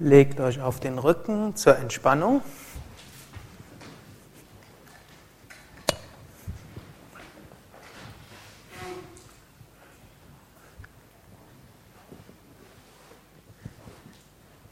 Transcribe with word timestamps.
Legt 0.00 0.40
euch 0.40 0.60
auf 0.60 0.80
den 0.80 0.98
Rücken 0.98 1.54
zur 1.54 1.76
Entspannung. 1.78 2.42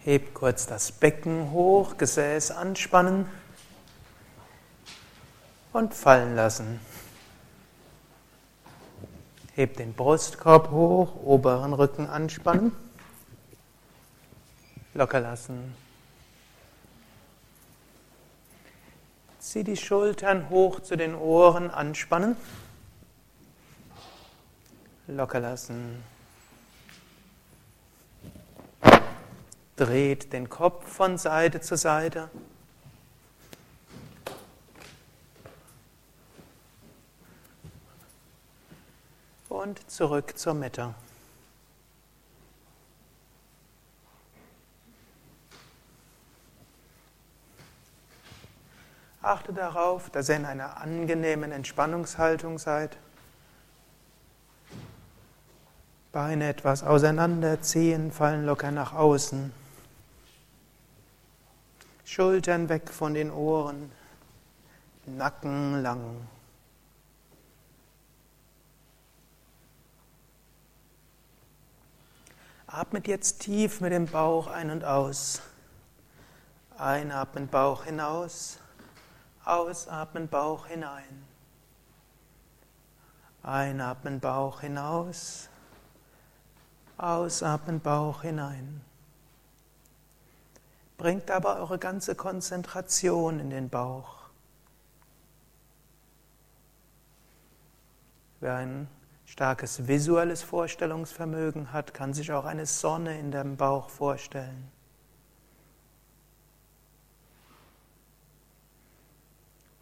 Hebt 0.01 0.35
kurz 0.35 0.67
das 0.67 0.91
Becken 0.91 1.53
hoch, 1.53 1.97
Gesäß 1.97 2.51
anspannen 2.51 3.29
und 5.73 5.95
fallen 5.95 6.35
lassen. 6.35 6.81
Hebt 9.55 9.79
den 9.79 9.95
Brustkorb 9.95 10.73
hoch, 10.73 11.15
oberen 11.23 11.75
Rücken 11.75 12.09
anspannen. 12.09 12.73
Locker 14.95 15.21
lassen. 15.21 15.75
Zieh 19.39 19.65
die 19.65 19.77
Schultern 19.77 20.51
hoch 20.51 20.81
zu 20.81 20.97
den 20.97 21.15
Ohren, 21.15 21.71
anspannen. 21.71 22.37
Locker 25.07 25.41
lassen. 25.41 26.05
Dreht 29.77 30.33
den 30.33 30.51
Kopf 30.51 30.87
von 30.87 31.17
Seite 31.17 31.61
zu 31.61 31.77
Seite. 31.77 32.31
Und 39.49 39.91
zurück 39.91 40.39
zur 40.39 40.55
Mitte. 40.55 40.95
Achte 49.23 49.53
darauf, 49.53 50.11
dass 50.11 50.29
ihr 50.29 50.37
in 50.37 50.45
einer 50.45 50.79
angenehmen 50.79 51.53
Entspannungshaltung 51.53 52.59
seid. 52.59 52.99
Beine 56.11 56.49
etwas 56.49 56.83
auseinanderziehen, 56.83 58.11
fallen 58.11 58.45
locker 58.45 58.73
nach 58.73 58.93
außen. 58.93 59.53
Schultern 62.05 62.69
weg 62.69 62.91
von 62.91 63.15
den 63.15 63.31
Ohren, 63.31 63.93
Nacken 65.07 65.83
lang. 65.83 66.29
Atmet 72.67 73.07
jetzt 73.07 73.41
tief 73.41 73.81
mit 73.81 73.93
dem 73.93 74.07
Bauch 74.07 74.49
ein 74.49 74.71
und 74.71 74.85
aus. 74.85 75.43
Einatmen, 76.77 77.49
Bauch 77.49 77.85
hinaus. 77.85 78.59
Ausatmen, 79.45 80.29
Bauch 80.29 80.67
hinein. 80.67 81.25
Einatmen, 83.43 84.21
Bauch 84.21 84.61
hinaus. 84.61 85.49
Ausatmen, 86.97 87.81
Bauch 87.81 88.23
hinein. 88.23 88.83
Bringt 90.97 91.31
aber 91.31 91.57
eure 91.57 91.79
ganze 91.79 92.15
Konzentration 92.15 93.41
in 93.41 93.51
den 93.51 93.69
Bauch. 93.69 94.23
Wer 98.41 98.57
ein 98.57 98.89
starkes 99.25 99.87
visuelles 99.87 100.43
Vorstellungsvermögen 100.43 101.73
hat, 101.73 101.95
kann 101.95 102.13
sich 102.13 102.33
auch 102.33 102.45
eine 102.45 102.67
Sonne 102.67 103.19
in 103.19 103.31
dem 103.31 103.57
Bauch 103.57 103.89
vorstellen. 103.89 104.72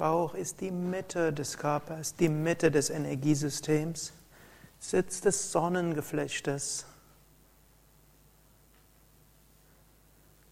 Bauch 0.00 0.32
ist 0.32 0.62
die 0.62 0.70
Mitte 0.70 1.30
des 1.30 1.58
Körpers, 1.58 2.14
die 2.14 2.30
Mitte 2.30 2.70
des 2.70 2.88
Energiesystems, 2.88 4.14
Sitz 4.78 5.20
des 5.20 5.52
Sonnengeflechtes. 5.52 6.86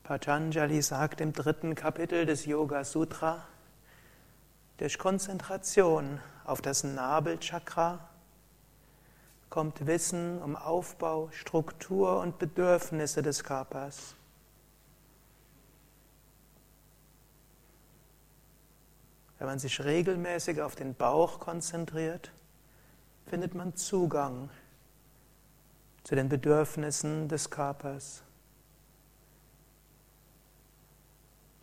Patanjali 0.02 0.82
sagt 0.82 1.22
im 1.22 1.32
dritten 1.32 1.74
Kapitel 1.74 2.26
des 2.26 2.44
Yoga 2.44 2.84
Sutra, 2.84 3.46
durch 4.76 4.98
Konzentration 4.98 6.20
auf 6.44 6.60
das 6.60 6.84
Nabelchakra 6.84 8.06
kommt 9.48 9.86
Wissen 9.86 10.42
um 10.42 10.56
Aufbau, 10.56 11.30
Struktur 11.32 12.20
und 12.20 12.38
Bedürfnisse 12.38 13.22
des 13.22 13.44
Körpers. 13.44 14.17
Wenn 19.38 19.46
man 19.46 19.58
sich 19.58 19.84
regelmäßig 19.84 20.60
auf 20.60 20.74
den 20.74 20.94
Bauch 20.94 21.38
konzentriert, 21.38 22.32
findet 23.26 23.54
man 23.54 23.76
Zugang 23.76 24.50
zu 26.02 26.14
den 26.14 26.28
Bedürfnissen 26.28 27.28
des 27.28 27.50
Körpers, 27.50 28.22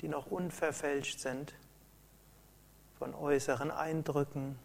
die 0.01 0.07
noch 0.07 0.27
unverfälscht 0.27 1.19
sind 1.19 1.53
von 2.97 3.13
äußeren 3.13 3.71
Eindrücken, 3.71 4.57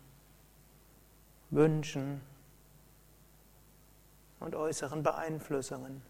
Wünschen 1.50 2.20
und 4.38 4.54
äußeren 4.54 5.02
Beeinflussungen. 5.02 6.02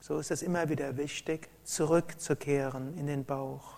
So 0.00 0.18
ist 0.18 0.30
es 0.30 0.42
immer 0.42 0.68
wieder 0.68 0.96
wichtig, 0.96 1.48
zurückzukehren 1.64 2.96
in 2.98 3.06
den 3.06 3.24
Bauch. 3.24 3.75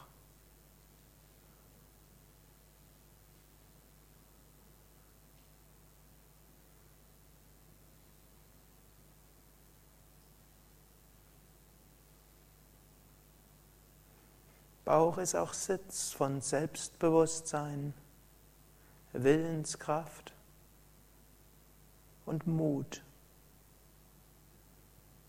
Bauch 14.89 15.19
ist 15.19 15.35
auch 15.35 15.53
Sitz 15.53 16.13
von 16.13 16.41
Selbstbewusstsein, 16.41 17.93
Willenskraft 19.13 20.33
und 22.25 22.47
Mut. 22.47 23.03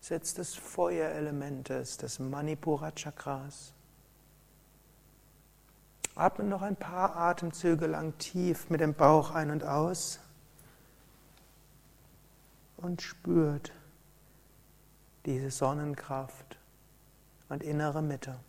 Sitz 0.00 0.32
des 0.32 0.54
Feuerelementes, 0.54 1.98
des 1.98 2.20
Manipura 2.20 2.90
Chakras. 2.92 3.74
Atme 6.14 6.44
noch 6.46 6.62
ein 6.62 6.76
paar 6.76 7.14
Atemzüge 7.16 7.86
lang 7.86 8.16
tief 8.16 8.70
mit 8.70 8.80
dem 8.80 8.94
Bauch 8.94 9.32
ein 9.32 9.50
und 9.50 9.62
aus 9.62 10.20
und 12.78 13.02
spürt 13.02 13.72
diese 15.26 15.50
Sonnenkraft 15.50 16.56
und 17.50 17.62
innere 17.62 18.00
Mitte. 18.00 18.40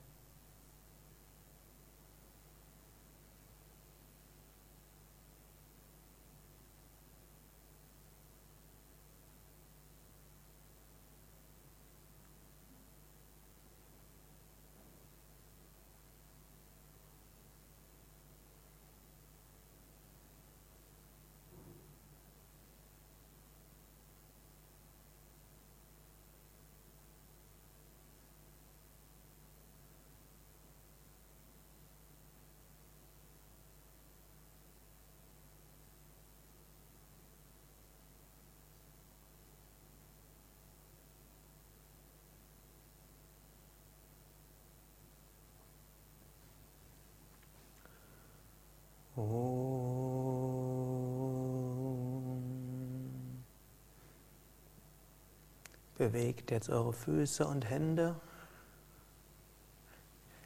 Bewegt 56.02 56.50
jetzt 56.50 56.68
eure 56.72 56.94
Füße 56.94 57.46
und 57.46 57.70
Hände. 57.70 58.16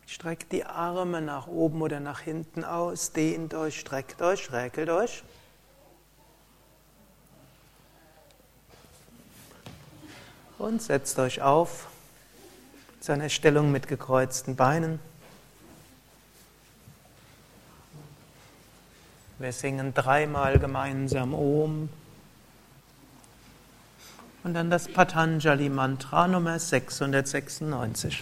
Streckt 0.05 0.51
die 0.51 0.65
Arme 0.65 1.21
nach 1.21 1.47
oben 1.47 1.81
oder 1.81 2.01
nach 2.01 2.19
hinten 2.19 2.65
aus, 2.65 3.13
dehnt 3.13 3.53
euch, 3.53 3.79
streckt 3.79 4.21
euch, 4.21 4.51
räkelt 4.51 4.89
euch. 4.89 5.23
Und 10.57 10.81
setzt 10.81 11.19
euch 11.19 11.41
auf. 11.41 11.87
zu 12.99 13.13
einer 13.13 13.29
Stellung 13.29 13.71
mit 13.71 13.87
gekreuzten 13.87 14.57
Beinen. 14.57 14.99
Wir 19.39 19.53
singen 19.53 19.93
dreimal 19.93 20.59
gemeinsam 20.59 21.33
Om. 21.33 21.87
Und 24.45 24.53
dann 24.53 24.69
das 24.69 24.87
Patanjali 24.87 25.69
Mantra 25.69 26.27
Nummer 26.27 26.59
696. 26.59 28.21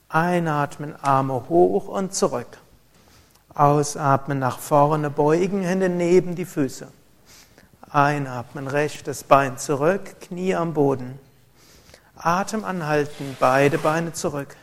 Einatmen, 0.10 0.96
Arme 1.02 1.50
hoch 1.50 1.88
und 1.88 2.14
zurück. 2.14 2.58
Ausatmen, 3.54 4.40
nach 4.40 4.60
vorne 4.60 5.10
beugen, 5.10 5.62
Hände 5.62 5.90
neben 5.90 6.36
die 6.36 6.46
Füße. 6.46 6.88
Einatmen, 7.90 8.68
rechtes 8.68 9.24
Bein 9.24 9.58
zurück, 9.58 10.20
Knie 10.22 10.56
am 10.56 10.74
Boden. 10.74 11.20
Atem 12.16 12.66
anhalten, 12.66 13.38
beide 13.40 13.78
Beine 13.78 14.14
zurück. 14.14 14.56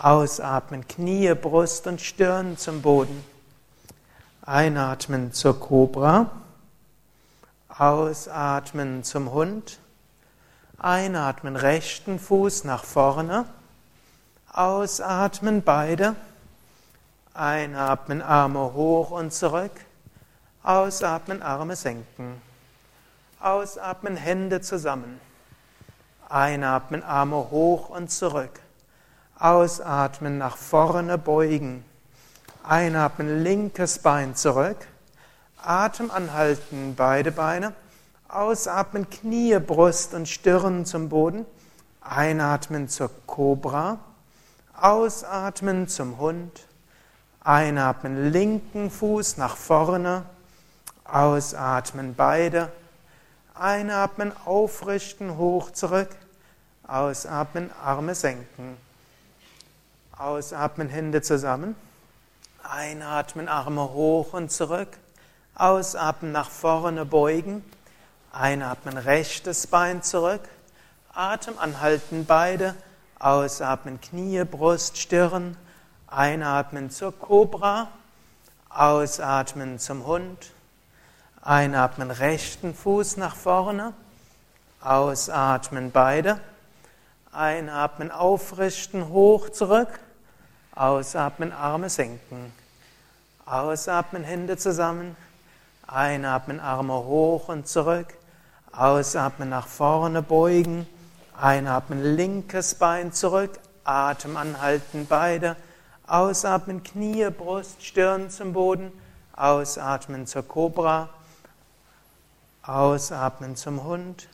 Ausatmen, 0.00 0.86
Knie, 0.86 1.34
Brust 1.34 1.88
und 1.88 2.00
Stirn 2.00 2.56
zum 2.56 2.82
Boden. 2.82 3.24
Einatmen 4.42 5.32
zur 5.32 5.58
Kobra. 5.58 6.30
Ausatmen 7.68 9.02
zum 9.02 9.32
Hund. 9.32 9.80
Einatmen, 10.78 11.56
rechten 11.56 12.20
Fuß 12.20 12.62
nach 12.62 12.84
vorne. 12.84 13.46
Ausatmen, 14.52 15.62
beide. 15.62 16.14
Einatmen, 17.34 18.22
Arme 18.22 18.74
hoch 18.74 19.10
und 19.10 19.32
zurück. 19.32 19.72
Ausatmen, 20.62 21.42
Arme 21.42 21.74
senken. 21.74 22.40
Ausatmen, 23.40 24.16
Hände 24.16 24.60
zusammen. 24.60 25.20
Einatmen, 26.28 27.02
Arme 27.02 27.50
hoch 27.50 27.88
und 27.88 28.12
zurück. 28.12 28.60
Ausatmen, 29.38 30.36
nach 30.36 30.56
vorne 30.56 31.16
beugen. 31.16 31.84
Einatmen, 32.64 33.44
linkes 33.44 34.00
Bein 34.00 34.34
zurück. 34.34 34.76
Atem 35.62 36.10
anhalten, 36.10 36.94
beide 36.96 37.30
Beine. 37.30 37.72
Ausatmen, 38.28 39.08
Knie, 39.08 39.58
Brust 39.60 40.12
und 40.12 40.28
Stirn 40.28 40.84
zum 40.86 41.08
Boden. 41.08 41.46
Einatmen 42.00 42.88
zur 42.88 43.10
Kobra. 43.26 44.00
Ausatmen 44.74 45.86
zum 45.86 46.18
Hund. 46.18 46.66
Einatmen, 47.40 48.32
linken 48.32 48.90
Fuß 48.90 49.36
nach 49.36 49.56
vorne. 49.56 50.24
Ausatmen, 51.04 52.16
beide. 52.16 52.72
Einatmen, 53.54 54.32
aufrichten, 54.44 55.36
hoch 55.36 55.70
zurück. 55.70 56.10
Ausatmen, 56.88 57.70
Arme 57.84 58.16
senken. 58.16 58.87
Ausatmen, 60.18 60.88
Hände 60.88 61.22
zusammen. 61.22 61.76
Einatmen, 62.64 63.46
Arme 63.46 63.92
hoch 63.92 64.32
und 64.32 64.50
zurück. 64.50 64.88
Ausatmen, 65.54 66.32
nach 66.32 66.50
vorne 66.50 67.04
beugen. 67.04 67.64
Einatmen, 68.32 68.98
rechtes 68.98 69.68
Bein 69.68 70.02
zurück. 70.02 70.40
Atem 71.14 71.56
anhalten, 71.56 72.26
beide. 72.26 72.74
Ausatmen, 73.20 74.00
Knie, 74.00 74.42
Brust, 74.42 74.98
Stirn. 74.98 75.56
Einatmen 76.08 76.90
zur 76.90 77.16
Kobra. 77.16 77.86
Ausatmen 78.70 79.78
zum 79.78 80.04
Hund. 80.04 80.50
Einatmen, 81.42 82.10
rechten 82.10 82.74
Fuß 82.74 83.18
nach 83.18 83.36
vorne. 83.36 83.92
Ausatmen, 84.80 85.92
beide. 85.92 86.40
Einatmen, 87.30 88.10
aufrichten, 88.10 89.10
hoch 89.10 89.50
zurück. 89.50 90.00
Ausatmen, 90.78 91.52
Arme 91.52 91.90
senken. 91.90 92.52
Ausatmen, 93.44 94.22
Hände 94.22 94.56
zusammen. 94.56 95.16
Einatmen, 95.88 96.60
Arme 96.60 96.94
hoch 96.94 97.48
und 97.48 97.66
zurück. 97.66 98.06
Ausatmen, 98.70 99.48
nach 99.48 99.66
vorne 99.66 100.22
beugen. 100.22 100.86
Einatmen, 101.36 102.16
linkes 102.16 102.76
Bein 102.76 103.12
zurück. 103.12 103.58
Atem 103.82 104.36
anhalten, 104.36 105.06
beide. 105.08 105.56
Ausatmen, 106.06 106.84
Knie, 106.84 107.28
Brust, 107.30 107.84
Stirn 107.84 108.30
zum 108.30 108.52
Boden. 108.52 108.92
Ausatmen 109.34 110.28
zur 110.28 110.46
Kobra. 110.46 111.08
Ausatmen 112.62 113.56
zum 113.56 113.82
Hund. 113.82 114.28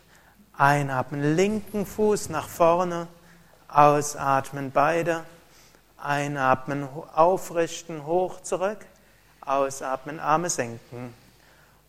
Einatmen, 0.59 1.37
linken 1.37 1.87
Fuß 1.87 2.29
nach 2.29 2.49
vorne. 2.49 3.07
Ausatmen, 3.69 4.73
beide. 4.73 5.25
Einatmen, 6.05 6.87
aufrichten, 7.15 8.05
hoch 8.05 8.43
zurück. 8.43 8.85
Ausatmen, 9.41 10.21
Arme 10.21 10.51
senken. 10.51 11.15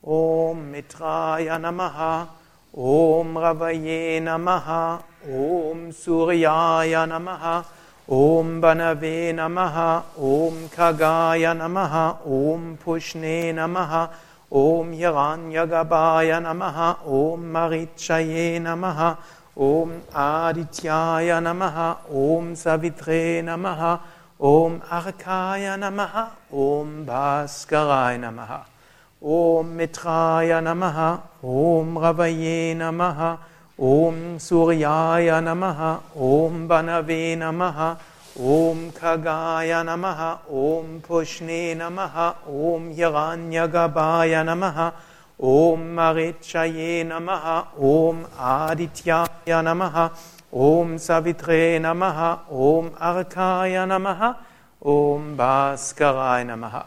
Om 0.01 0.71
Mitraya 0.71 1.59
Namaha. 1.59 2.27
Om 2.73 3.35
Ravaye 3.37 4.21
Namaha. 4.21 5.03
Om 5.27 5.91
Suryaya 5.91 7.05
Namaha. 7.05 7.65
Om 8.07 8.61
Banave 8.61 9.33
Namaha. 9.33 10.03
Om 10.17 10.69
Kagaya 10.69 11.53
Namaha. 11.53 12.19
Om 12.25 12.77
Pushne 12.77 13.51
Namaha. 13.53 14.09
Om 14.49 14.93
Hiranyagabhaya 14.93 16.39
Namaha. 16.39 17.05
Om 17.05 17.51
Marichaye 17.51 18.61
Namaha. 18.61 19.17
ॐ 19.63 19.91
आदित्याय 20.19 21.39
नमः 21.43 21.77
ॐ 22.21 22.53
सवित्रे 22.61 23.41
नमः 23.45 23.83
ॐ 24.47 24.79
अर्काय 24.97 25.75
नमः 25.79 26.17
ॐ 26.63 26.89
भास्कराय 27.05 28.17
नमः 28.23 28.51
ॐ 29.35 29.69
मित्राय 29.77 30.59
नमः 30.63 30.99
ॐ 31.53 31.95
रवये 32.03 32.73
नमः 32.81 33.23
ॐ 33.91 34.37
सूर्याय 34.47 35.31
नमः 35.47 35.81
ॐ 36.31 36.67
वनवे 36.71 37.35
नमः 37.43 37.81
ॐ 38.57 38.89
खगाय 38.99 39.73
नमः 39.87 40.21
ॐ 40.67 40.99
पुष्णे 41.07 41.63
नमः 41.81 42.21
ॐ 42.73 42.91
यगान्यगभाय 42.99 44.43
नमः 44.49 44.89
Om 45.39 45.95
Marichaye 45.95 47.05
Namaha, 47.05 47.67
Om 47.77 48.25
Adityaya 48.39 49.61
Namaha, 49.61 50.11
Om 50.53 50.95
Savitre 50.95 51.77
Namaha, 51.81 52.39
Om 52.49 52.91
Arkaya 52.91 53.85
Namaha, 53.85 54.37
Om 54.81 55.35
Bhaskarai 55.35 56.45
Namaha, 56.45 56.85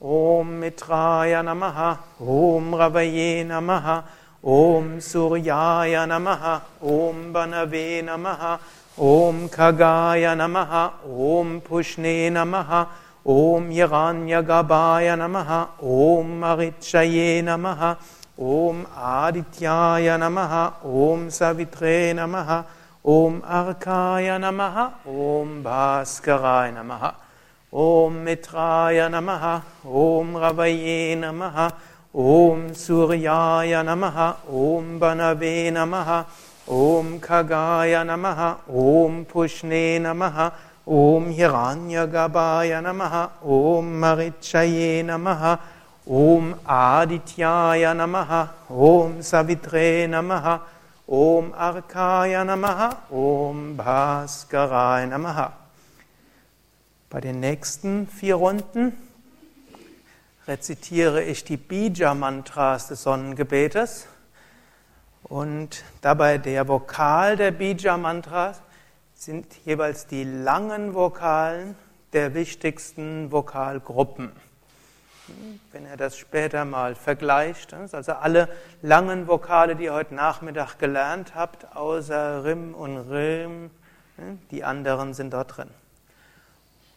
Om 0.00 0.48
Mitraya 0.60 1.44
Namaha, 1.44 1.98
Om 2.20 2.72
Ravaye 2.72 3.44
Namaha, 3.46 4.02
Om 4.42 4.96
Suryaya 4.96 6.06
Namaha, 6.08 6.62
Om 6.82 7.32
Banave 7.34 8.02
Namaha, 8.02 8.58
Om 8.96 9.46
Kagaya 9.50 10.34
Namaha, 10.34 10.92
Om 11.04 11.60
Pushne 11.60 12.30
Namaha, 12.32 12.88
ॐ 13.28 13.70
यगान्यगभाय 13.72 15.14
नमः 15.20 15.50
ॐ 15.82 16.28
महि 16.40 17.42
नमः 17.44 17.82
ॐ 18.40 18.82
आदित्याय 18.96 20.16
नमः 20.20 20.54
ॐ 21.06 21.28
सवित्रे 21.38 22.12
नमः 22.18 22.52
ॐ 23.14 23.40
अर्काय 23.58 24.38
नमः 24.42 24.78
ॐ 25.24 25.62
भास्कराय 25.64 26.70
नमः 26.76 27.04
ॐ 27.82 28.12
मित्राय 28.24 29.08
नमः 29.12 29.44
ॐ 30.04 30.36
रवये 30.44 31.14
नमः 31.24 31.60
ॐ 32.16 32.72
सूर्याय 32.84 33.82
नमः 33.88 34.18
ॐ 34.62 34.98
बनवे 35.00 35.70
नमः 35.76 36.10
ॐ 36.78 37.18
खगाय 37.24 38.02
नमः 38.06 38.42
ॐ 38.86 39.22
पुष्णे 39.32 39.98
नमः 40.06 40.40
Om 40.86 41.30
Hiranyagabhaya 41.30 42.80
Namaha, 42.80 43.30
Om 43.42 44.00
Marichaye 44.00 45.02
Namaha, 45.04 45.58
Om 46.06 46.54
Adityaya 46.66 47.94
Namaha, 47.94 48.48
Om 48.68 49.22
Savitre 49.22 50.08
Namaha, 50.08 50.60
Om 51.06 51.52
Arkaya 51.52 52.44
Namaha, 52.44 52.96
Om 53.10 53.76
Bhaskarai 53.76 55.06
Namaha. 55.06 55.52
Bei 57.10 57.20
den 57.20 57.40
nächsten 57.40 58.06
vier 58.06 58.36
Runden 58.36 58.92
rezitiere 60.46 61.22
ich 61.24 61.44
die 61.44 61.56
Bija-Mantras 61.56 62.88
des 62.88 63.02
Sonnengebetes 63.02 64.06
und 65.24 65.84
dabei 66.00 66.38
der 66.38 66.66
Vokal 66.66 67.36
der 67.36 67.50
Bija-Mantras 67.50 68.62
sind 69.20 69.54
jeweils 69.66 70.06
die 70.06 70.24
langen 70.24 70.94
Vokalen 70.94 71.76
der 72.14 72.32
wichtigsten 72.32 73.30
Vokalgruppen. 73.30 74.32
Wenn 75.72 75.84
ihr 75.84 75.98
das 75.98 76.16
später 76.16 76.64
mal 76.64 76.94
vergleicht, 76.94 77.74
also 77.74 78.12
alle 78.12 78.48
langen 78.80 79.28
Vokale, 79.28 79.76
die 79.76 79.84
ihr 79.84 79.92
heute 79.92 80.14
Nachmittag 80.14 80.78
gelernt 80.78 81.34
habt, 81.34 81.76
außer 81.76 82.44
Rim 82.46 82.74
und 82.74 82.96
Rim, 82.96 83.70
die 84.50 84.64
anderen 84.64 85.12
sind 85.12 85.34
dort 85.34 85.54
drin. 85.54 85.70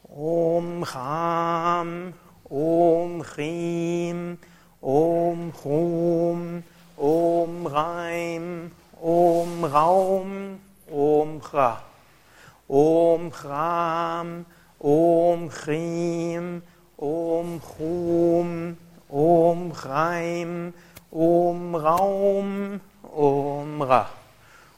Om 0.04 0.84
Ram, 0.84 2.14
Om 2.46 3.22
Chrim, 3.22 4.38
Om 4.80 5.52
Chum, 5.62 6.64
Om 6.96 7.68
Reim, 7.68 8.72
Om 9.02 9.66
Raum, 9.66 10.60
Om 10.90 11.42
Ra. 11.52 11.84
Om 12.74 13.30
Ram, 13.30 14.46
Om 14.80 15.50
Chrim, 15.52 16.64
Om 16.98 17.62
Chum, 17.62 18.78
Om 19.10 19.72
Reim, 19.72 20.74
Om 21.12 21.76
Raum, 21.76 22.82
Om 23.04 23.82
Ra. 23.84 24.08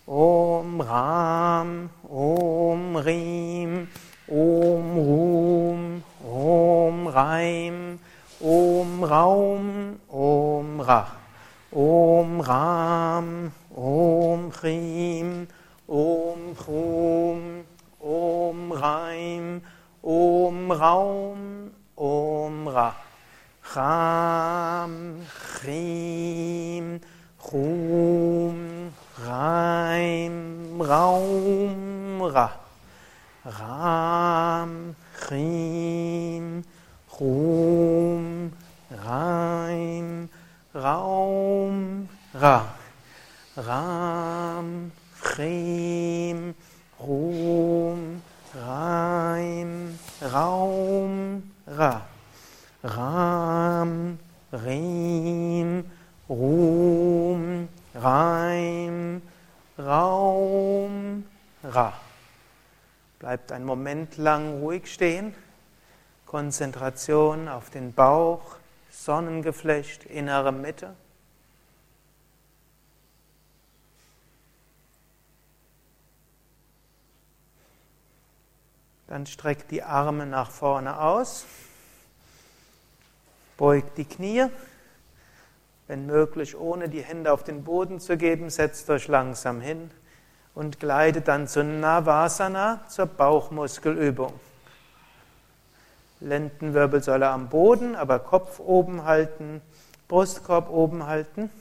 Om 0.08 0.82
Ram, 0.82 1.90
Om 2.12 2.98
Rim, 2.98 3.88
Om 4.28 4.98
Rum, 5.00 6.04
Om 6.28 7.08
Reim, 7.08 8.00
Om 8.42 9.04
Raum, 9.06 10.00
Om 10.10 10.82
Ra. 10.82 11.08
Om 11.72 12.42
Ram, 12.42 13.52
Om 13.74 14.52
Chrim, 14.52 15.48
Om 15.88 16.56
Chum, 16.56 17.64
Om 18.05 18.71
Reim, 18.71 19.62
Om 20.03 20.71
Raum, 20.71 21.71
Om 21.97 22.67
Ra. 22.69 22.93
Ram, 23.75 25.21
Chrim, 25.25 27.01
Chum, 27.39 28.93
Reim, 29.17 30.79
Raum, 30.79 32.21
Ra. 32.21 32.51
Ram, 33.43 34.95
Chrim, 35.17 36.63
Chum, 37.09 38.51
Reim, 38.91 40.29
Raum, 40.75 42.07
Ra. 42.35 42.65
Ram, 43.57 44.91
Chrim, 45.19 46.53
Rum, 47.05 48.21
Reim, 48.53 50.00
Raum, 50.21 51.51
Ra. 51.67 52.01
Ram, 52.83 54.19
Rim, 54.51 55.85
Rum, 56.29 57.69
Reim, 57.93 59.21
Raum, 59.77 61.25
Ra. 61.63 61.93
Bleibt 63.19 63.51
einen 63.51 63.65
Moment 63.65 64.17
lang 64.17 64.59
ruhig 64.59 64.91
stehen. 64.91 65.33
Konzentration 66.25 67.47
auf 67.47 67.69
den 67.69 67.93
Bauch, 67.93 68.57
Sonnengeflecht, 68.91 70.05
innere 70.05 70.51
Mitte. 70.51 70.95
Dann 79.07 79.25
streckt 79.27 79.69
die 79.71 79.83
Arme 79.83 80.25
nach 80.25 80.50
vorne 80.50 81.00
aus, 81.00 81.45
beugt 83.57 83.97
die 83.97 84.05
Knie. 84.05 84.47
Wenn 85.88 86.07
möglich, 86.07 86.57
ohne 86.57 86.89
die 86.89 87.03
Hände 87.03 87.31
auf 87.31 87.43
den 87.43 87.63
Boden 87.63 88.00
zu 88.00 88.17
geben, 88.17 88.50
setzt 88.50 88.89
euch 88.89 89.07
langsam 89.07 89.62
hin 89.62 89.91
und 90.55 90.79
gleitet 90.79 91.27
dann 91.27 91.47
zu 91.47 91.63
Navasana, 91.63 92.81
zur 92.88 93.05
Bauchmuskelübung. 93.05 94.33
Lendenwirbelsäule 96.21 97.27
am 97.27 97.50
Boden, 97.50 97.95
aber 97.95 98.19
Kopf 98.19 98.59
oben 98.59 99.03
halten, 99.03 99.62
Brustkorb 100.07 100.69
oben 100.69 101.05
halten. 101.05 101.51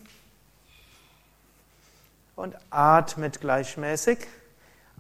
Und 2.37 2.57
atmet 2.71 3.41
gleichmäßig. 3.41 4.27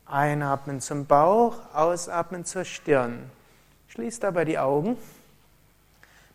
Einatmen 0.06 0.80
zum 0.80 1.06
Bauch, 1.06 1.56
ausatmen 1.72 2.44
zur 2.44 2.64
Stirn. 2.64 3.30
Schließt 3.88 4.22
dabei 4.22 4.44
die 4.44 4.58
Augen. 4.58 4.96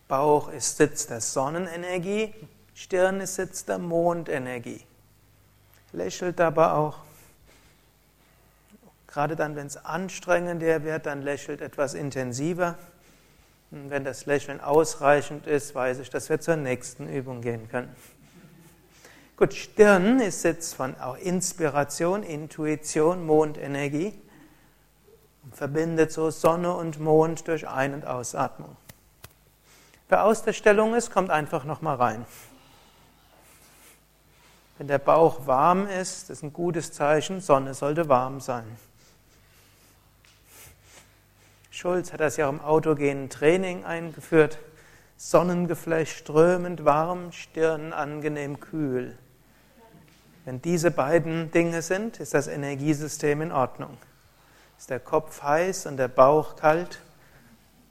Bauch 0.07 0.49
ist 0.49 0.77
Sitz 0.77 1.05
der 1.07 1.21
Sonnenenergie, 1.21 2.33
Stirn 2.73 3.21
ist 3.21 3.35
Sitz 3.35 3.65
der 3.65 3.77
Mondenergie. 3.77 4.83
Lächelt 5.91 6.39
dabei 6.39 6.71
auch. 6.71 6.97
Gerade 9.07 9.35
dann, 9.35 9.55
wenn 9.55 9.67
es 9.67 9.77
anstrengender 9.77 10.83
wird, 10.83 11.05
dann 11.05 11.21
lächelt 11.21 11.61
etwas 11.61 11.93
intensiver. 11.93 12.75
Und 13.71 13.89
wenn 13.89 14.03
das 14.03 14.25
Lächeln 14.25 14.61
ausreichend 14.61 15.45
ist, 15.45 15.75
weiß 15.75 15.99
ich, 15.99 16.09
dass 16.09 16.29
wir 16.29 16.39
zur 16.39 16.55
nächsten 16.55 17.07
Übung 17.07 17.41
gehen 17.41 17.69
können. 17.69 17.95
Gut, 19.39 19.53
Stirn 19.53 20.19
ist 20.19 20.41
Sitz 20.41 20.73
von 20.73 20.99
auch 20.99 21.15
Inspiration, 21.15 22.23
Intuition, 22.23 23.25
Mondenergie. 23.25 24.13
Und 25.45 25.55
verbindet 25.55 26.11
so 26.11 26.29
Sonne 26.29 26.75
und 26.75 26.99
Mond 26.99 27.47
durch 27.47 27.65
Ein- 27.65 27.93
und 27.93 28.05
Ausatmung. 28.05 28.75
Wer 30.09 30.25
aus 30.25 30.43
der 30.43 30.51
Stellung 30.51 30.93
ist, 30.93 31.13
kommt 31.13 31.29
einfach 31.29 31.63
nochmal 31.63 31.95
rein. 31.95 32.25
Wenn 34.77 34.89
der 34.89 34.97
Bauch 34.97 35.47
warm 35.47 35.87
ist, 35.87 36.29
ist 36.29 36.43
ein 36.43 36.51
gutes 36.51 36.91
Zeichen, 36.91 37.39
Sonne 37.39 37.73
sollte 37.73 38.09
warm 38.09 38.41
sein. 38.41 38.65
Schulz 41.71 42.11
hat 42.11 42.19
das 42.19 42.35
ja 42.35 42.49
im 42.49 42.59
autogenen 42.59 43.29
Training 43.29 43.85
eingeführt. 43.85 44.59
Sonnengeflecht 45.15 46.17
strömend 46.17 46.83
warm, 46.83 47.31
Stirn 47.31 47.93
angenehm 47.93 48.59
kühl. 48.59 49.17
Wenn 50.45 50.61
diese 50.61 50.91
beiden 50.91 51.51
Dinge 51.51 51.81
sind, 51.81 52.19
ist 52.19 52.33
das 52.33 52.47
Energiesystem 52.47 53.41
in 53.41 53.51
Ordnung. 53.51 53.97
Ist 54.77 54.89
der 54.89 54.99
Kopf 54.99 55.43
heiß 55.43 55.85
und 55.85 55.97
der 55.97 56.07
Bauch 56.07 56.55
kalt, 56.55 57.01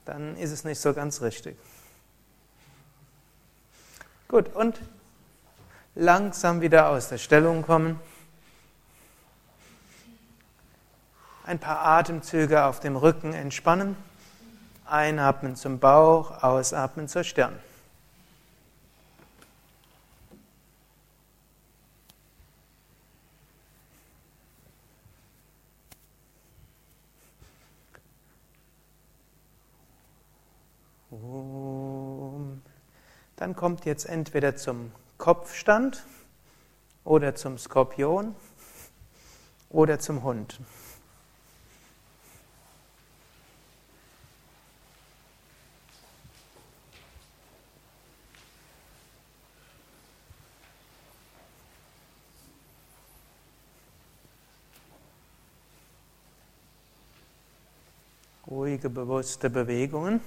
dann 0.04 0.36
ist 0.36 0.52
es 0.52 0.64
nicht 0.64 0.80
so 0.80 0.94
ganz 0.94 1.20
richtig. 1.20 1.56
Gut, 4.26 4.54
und 4.54 4.80
langsam 5.94 6.60
wieder 6.60 6.88
aus 6.88 7.08
der 7.08 7.18
Stellung 7.18 7.62
kommen. 7.62 8.00
Ein 11.44 11.58
paar 11.58 11.84
Atemzüge 11.84 12.64
auf 12.64 12.80
dem 12.80 12.96
Rücken 12.96 13.32
entspannen. 13.32 13.96
Einatmen 14.86 15.56
zum 15.56 15.78
Bauch, 15.78 16.42
ausatmen 16.42 17.08
zur 17.08 17.24
Stirn. 17.24 17.58
Dann 33.36 33.54
kommt 33.54 33.84
jetzt 33.84 34.06
entweder 34.06 34.56
zum 34.56 34.92
Kopfstand 35.16 36.04
oder 37.04 37.34
zum 37.34 37.58
Skorpion 37.58 38.34
oder 39.70 39.98
zum 39.98 40.22
Hund. 40.22 40.60
Ruhige, 58.46 58.88
bewusste 58.88 59.50
Bewegungen. 59.50 60.20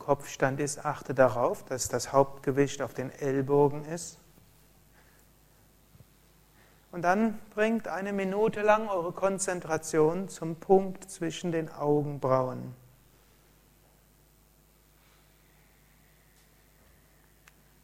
Kopfstand 0.00 0.58
ist, 0.58 0.84
achte 0.84 1.14
darauf, 1.14 1.64
dass 1.64 1.88
das 1.88 2.12
Hauptgewicht 2.12 2.82
auf 2.82 2.92
den 2.92 3.10
Ellbogen 3.12 3.84
ist. 3.84 4.18
Und 6.90 7.02
dann 7.02 7.38
bringt 7.54 7.86
eine 7.86 8.12
Minute 8.12 8.62
lang 8.62 8.88
eure 8.88 9.12
Konzentration 9.12 10.28
zum 10.28 10.56
Punkt 10.56 11.08
zwischen 11.08 11.52
den 11.52 11.70
Augenbrauen. 11.70 12.74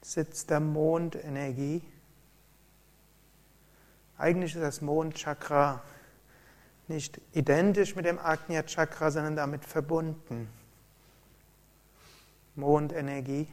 Sitz 0.02 0.46
der 0.46 0.58
Mondenergie. 0.58 1.82
Eigentlich 4.18 4.54
ist 4.54 4.62
das 4.62 4.80
Mondchakra 4.80 5.82
nicht 6.88 7.20
identisch 7.32 7.96
mit 7.96 8.06
dem 8.06 8.18
Agnya 8.18 8.62
Chakra, 8.62 9.10
sondern 9.10 9.36
damit 9.36 9.64
verbunden. 9.64 10.48
Mondenergie, 12.56 13.48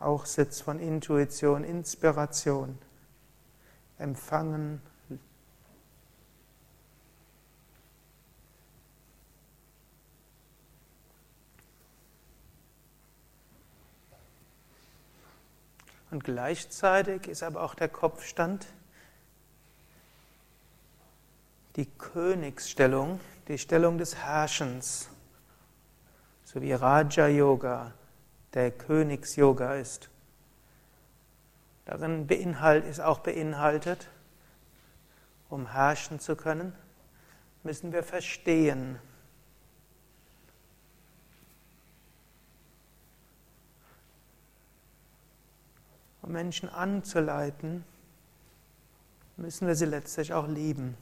auch 0.00 0.26
Sitz 0.26 0.60
von 0.60 0.78
Intuition, 0.78 1.64
Inspiration, 1.64 2.78
Empfangen. 3.98 4.82
Und 16.10 16.24
gleichzeitig 16.24 17.28
ist 17.28 17.42
aber 17.42 17.62
auch 17.62 17.74
der 17.74 17.88
Kopfstand 17.88 18.66
die 21.76 21.86
Königsstellung, 21.86 23.20
die 23.48 23.56
Stellung 23.56 23.96
des 23.96 24.16
Herrschens 24.16 25.08
so 26.52 26.60
wie 26.60 26.72
Raja 26.72 27.28
Yoga 27.28 27.94
der 28.52 28.70
Königs-Yoga 28.70 29.76
ist. 29.76 30.10
Darin 31.86 32.26
beinhalt, 32.26 32.84
ist 32.84 33.00
auch 33.00 33.20
beinhaltet, 33.20 34.08
um 35.48 35.72
herrschen 35.72 36.20
zu 36.20 36.36
können, 36.36 36.74
müssen 37.62 37.92
wir 37.92 38.02
verstehen. 38.02 38.98
Um 46.20 46.32
Menschen 46.32 46.68
anzuleiten, 46.68 47.84
müssen 49.38 49.66
wir 49.66 49.74
sie 49.74 49.86
letztlich 49.86 50.34
auch 50.34 50.46
lieben. 50.46 50.96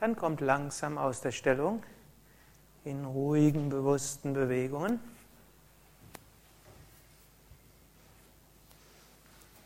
Dann 0.00 0.16
kommt 0.16 0.40
langsam 0.40 0.96
aus 0.96 1.20
der 1.20 1.30
Stellung 1.30 1.82
in 2.84 3.04
ruhigen, 3.04 3.68
bewussten 3.68 4.32
Bewegungen. 4.32 4.98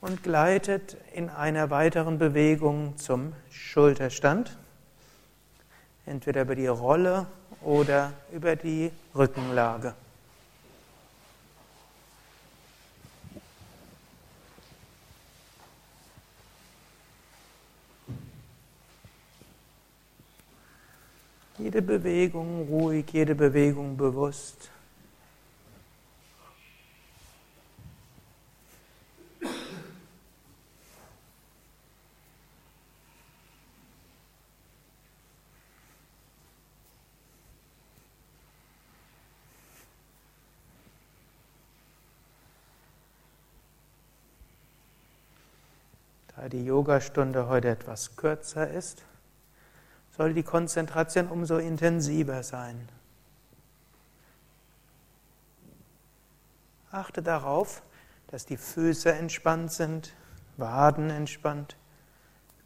Und 0.01 0.25
gleitet 0.25 0.97
in 1.15 1.31
einer 1.31 1.71
weiteren 1.71 2.19
Bewegung 2.19 2.97
zum 2.97 3.33
Schulterstand, 3.49 4.59
entweder 6.05 6.43
über 6.43 6.57
die 6.57 6.67
Rolle 6.67 7.27
oder 7.63 8.13
über 8.33 8.57
die 8.57 8.91
Rückenlage. 9.15 9.95
Jede 21.65 21.81
Bewegung 21.81 22.69
ruhig, 22.69 23.07
jede 23.11 23.35
Bewegung 23.35 23.97
bewusst. 23.97 24.71
Da 46.37 46.47
die 46.51 46.67
Yogastunde 46.67 47.49
heute 47.49 47.71
etwas 47.71 48.15
kürzer 48.17 48.71
ist, 48.71 49.03
soll 50.17 50.33
die 50.33 50.43
Konzentration 50.45 51.29
umso 51.29 51.59
intensiver 51.59 52.43
sein. 52.43 52.89
Achte 56.91 57.23
darauf, 57.23 57.83
dass 58.29 58.47
die 58.47 58.57
Füße 58.57 59.13
entspannt 59.13 59.73
sind, 59.73 60.15
Waden 60.57 61.11
entspannt, 61.11 61.77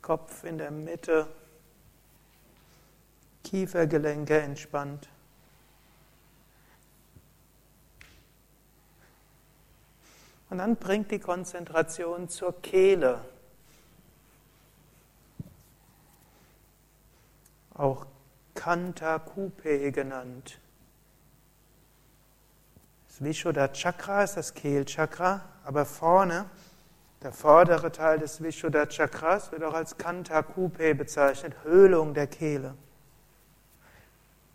Kopf 0.03 0.45
in 0.45 0.59
der 0.59 0.71
Mitte, 0.71 1.27
Kiefergelenke 3.45 4.39
entspannt. 4.39 5.09
Und 10.51 10.59
dann 10.59 10.77
bringt 10.77 11.11
die 11.11 11.19
Konzentration 11.19 12.29
zur 12.29 12.61
Kehle. 12.61 13.25
Auch 17.79 18.07
Kanta 18.55 19.21
Kupe 19.21 19.93
genannt. 19.93 20.59
Das 23.07 23.23
Vishuddha 23.23 23.69
Chakra 23.69 24.25
ist 24.25 24.37
das 24.37 24.53
Kehlchakra, 24.53 25.43
aber 25.65 25.85
vorne, 25.85 26.47
der 27.23 27.33
vordere 27.33 27.91
Teil 27.93 28.19
des 28.19 28.43
Vishuddha 28.43 28.87
Chakras 28.87 29.53
wird 29.53 29.63
auch 29.63 29.75
als 29.75 29.97
Kanta 29.97 30.43
Kupe 30.43 30.95
bezeichnet, 30.95 31.55
Höhlung 31.63 32.15
der 32.15 32.27
Kehle. 32.27 32.75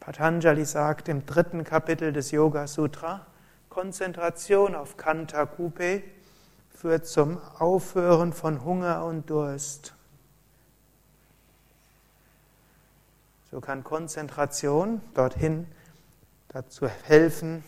Patanjali 0.01 0.65
sagt 0.65 1.07
im 1.07 1.25
dritten 1.25 1.63
Kapitel 1.63 2.11
des 2.11 2.31
Yoga 2.31 2.67
Sutra, 2.67 3.25
Konzentration 3.69 4.75
auf 4.75 4.97
Kanta 4.97 5.45
Kupe 5.45 6.03
führt 6.69 7.07
zum 7.07 7.39
Aufhören 7.57 8.33
von 8.33 8.65
Hunger 8.65 9.05
und 9.05 9.29
Durst. 9.29 9.93
So 13.53 13.61
kann 13.61 13.83
Konzentration 13.83 14.99
dorthin 15.13 15.67
dazu 16.47 16.87
helfen, 16.87 17.63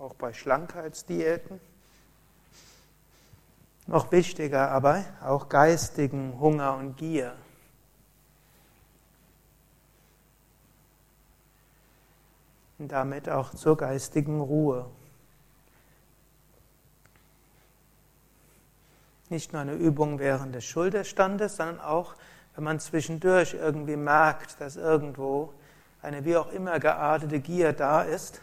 auch 0.00 0.14
bei 0.14 0.32
Schlankheitsdiäten. 0.32 1.60
Noch 3.86 4.10
wichtiger 4.10 4.72
aber 4.72 5.04
auch 5.24 5.48
geistigen 5.48 6.40
Hunger 6.40 6.78
und 6.78 6.96
Gier. 6.96 7.36
und 12.80 12.90
damit 12.90 13.28
auch 13.28 13.54
zur 13.54 13.76
geistigen 13.76 14.40
Ruhe. 14.40 14.90
Nicht 19.28 19.52
nur 19.52 19.62
eine 19.62 19.74
Übung 19.74 20.18
während 20.18 20.56
des 20.56 20.64
Schulterstandes, 20.64 21.54
sondern 21.54 21.78
auch, 21.78 22.16
wenn 22.58 22.64
man 22.64 22.80
zwischendurch 22.80 23.54
irgendwie 23.54 23.94
merkt, 23.94 24.60
dass 24.60 24.74
irgendwo 24.74 25.52
eine 26.02 26.24
wie 26.24 26.36
auch 26.36 26.50
immer 26.50 26.80
geartete 26.80 27.38
Gier 27.38 27.72
da 27.72 28.02
ist, 28.02 28.40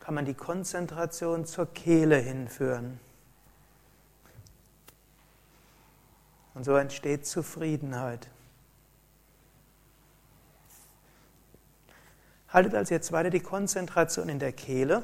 kann 0.00 0.14
man 0.14 0.24
die 0.24 0.32
Konzentration 0.32 1.44
zur 1.44 1.66
Kehle 1.66 2.16
hinführen. 2.16 2.98
Und 6.54 6.64
so 6.64 6.74
entsteht 6.74 7.26
Zufriedenheit. 7.26 8.30
Haltet 12.48 12.74
also 12.74 12.94
jetzt 12.94 13.12
weiter 13.12 13.28
die 13.28 13.40
Konzentration 13.40 14.30
in 14.30 14.38
der 14.38 14.52
Kehle. 14.52 15.02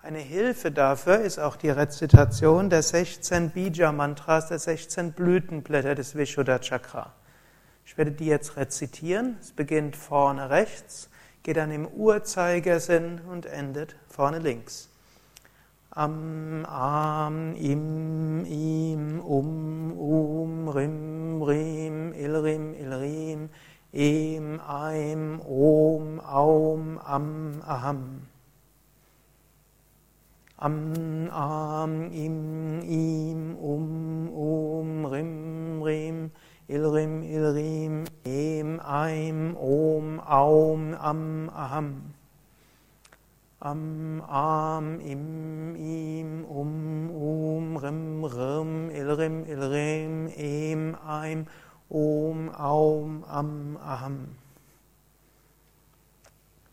Eine 0.00 0.20
Hilfe 0.20 0.70
dafür 0.70 1.18
ist 1.18 1.38
auch 1.38 1.56
die 1.56 1.68
Rezitation 1.68 2.70
der 2.70 2.82
16 2.82 3.50
Bija-Mantras, 3.50 4.48
der 4.48 4.60
16 4.60 5.12
Blütenblätter 5.12 5.94
des 5.94 6.16
Vishuddha 6.16 6.58
Chakra. 6.58 7.12
Ich 7.86 7.96
werde 7.96 8.10
die 8.10 8.26
jetzt 8.26 8.56
rezitieren. 8.56 9.36
Es 9.40 9.52
beginnt 9.52 9.96
vorne 9.96 10.50
rechts, 10.50 11.08
geht 11.44 11.56
dann 11.56 11.70
im 11.70 11.86
Uhrzeigersinn 11.86 13.20
und 13.20 13.46
endet 13.46 13.96
vorne 14.08 14.40
links. 14.40 14.90
Am, 15.90 16.66
am, 16.66 17.54
im, 17.54 18.44
im, 18.44 19.20
um, 19.20 19.92
um, 19.92 20.68
rim, 20.68 21.42
rim, 21.42 22.12
ilrim, 22.12 22.74
ilrim, 22.74 23.48
Em, 23.92 24.60
Aim, 24.60 25.40
Om, 25.40 26.20
Aum, 26.20 26.98
Am, 26.98 27.62
Aham. 27.62 28.26
Am, 30.58 31.30
Am, 31.30 32.12
Im, 32.12 32.80
Im, 32.82 33.56
Um, 33.56 34.28
Um, 34.28 35.06
Rim, 35.06 35.82
Rim, 35.82 36.30
Ilrim, 36.68 37.22
Ilrim, 37.22 38.04
Em, 38.24 38.80
Aim, 38.80 39.56
Om, 39.56 40.20
Aum, 40.20 40.94
Am, 40.94 41.48
Aham. 41.50 42.14
Am, 43.60 44.22
Am, 44.22 45.00
Im, 45.00 45.76
Im, 45.76 46.44
Um, 46.44 47.10
Um, 47.10 47.76
Rim, 47.76 48.24
Rim, 48.24 48.90
Ilrim, 48.90 49.44
Ilrim, 49.46 50.28
Em, 50.36 50.96
Aim, 51.06 51.46
Om, 51.88 52.50
Aum, 52.50 53.24
Am, 53.24 53.76
Aham. 53.76 54.28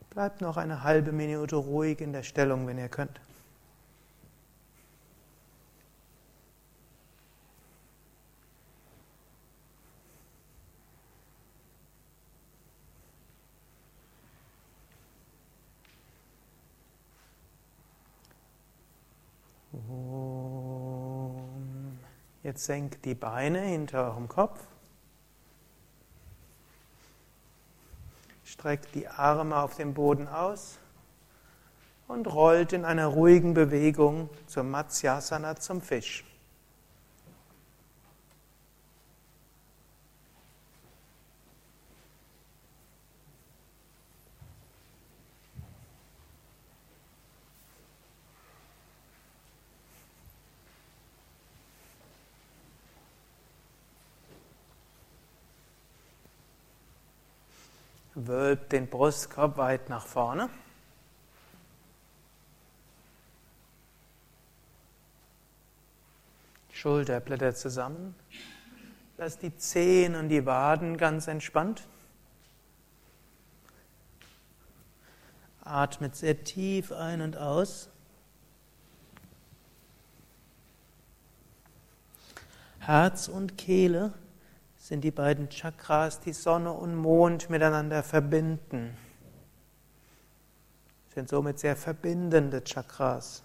Bleibt 0.10 0.42
noch 0.42 0.58
eine 0.58 0.84
halbe 0.84 1.12
Minute 1.12 1.56
ruhig 1.56 2.02
in 2.02 2.14
der 2.14 2.24
Stellung, 2.24 2.68
wenn 2.68 2.78
ihr 2.78 2.90
könnt. 2.90 3.20
Jetzt 22.54 22.66
senkt 22.66 23.04
die 23.06 23.16
Beine 23.16 23.62
hinter 23.62 24.12
eurem 24.12 24.28
Kopf. 24.28 24.60
streckt 28.44 28.94
die 28.94 29.08
Arme 29.08 29.58
auf 29.58 29.76
dem 29.78 29.96
Boden 29.96 30.28
aus 30.28 30.78
und 32.08 32.32
rollt 32.32 32.72
in 32.74 32.86
einer 32.86 33.08
ruhigen 33.08 33.56
Bewegung 33.56 34.30
zum 34.46 34.70
Matsyasana, 34.70 35.56
zum 35.56 35.82
Fisch. 35.82 36.24
Wölbt 58.34 58.72
den 58.72 58.88
Brustkorb 58.88 59.58
weit 59.58 59.90
nach 59.90 60.08
vorne. 60.08 60.50
Schulterblätter 66.72 67.54
zusammen. 67.54 68.16
Lass 69.20 69.38
die 69.38 69.56
Zehen 69.56 70.16
und 70.16 70.30
die 70.30 70.48
Waden 70.48 70.98
ganz 70.98 71.28
entspannt. 71.28 71.88
Atmet 75.62 76.16
sehr 76.16 76.44
tief 76.44 76.92
ein 76.92 77.22
und 77.22 77.38
aus. 77.38 77.88
Herz 82.80 83.28
und 83.28 83.60
Kehle 83.60 84.12
sind 84.84 85.02
die 85.02 85.12
beiden 85.12 85.48
Chakras, 85.50 86.20
die 86.20 86.34
Sonne 86.34 86.74
und 86.74 86.94
Mond 86.94 87.50
miteinander 87.50 88.04
verbinden. 88.04 88.98
Sind 91.16 91.30
somit 91.30 91.58
sehr 91.58 91.78
verbindende 91.78 92.62
Chakras. 92.66 93.44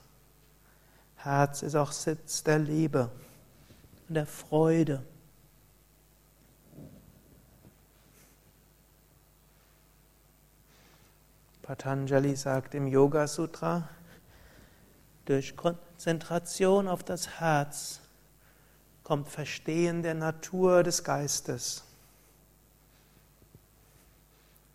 Herz 1.14 1.62
ist 1.62 1.77
auch 1.77 1.92
Sitz 1.92 2.42
der 2.42 2.59
Liebe 2.59 3.09
und 4.09 4.16
der 4.16 4.27
Freude. 4.27 5.05
Patanjali 11.62 12.35
sagt 12.35 12.74
im 12.74 12.88
Yoga 12.88 13.29
Sutra, 13.29 13.88
durch 15.24 15.57
Konzentration 15.57 16.88
auf 16.88 17.05
das 17.05 17.38
Herz 17.38 18.01
kommt 19.08 19.30
Verstehen 19.30 20.02
der 20.02 20.12
Natur 20.12 20.82
des 20.82 21.02
Geistes. 21.02 21.82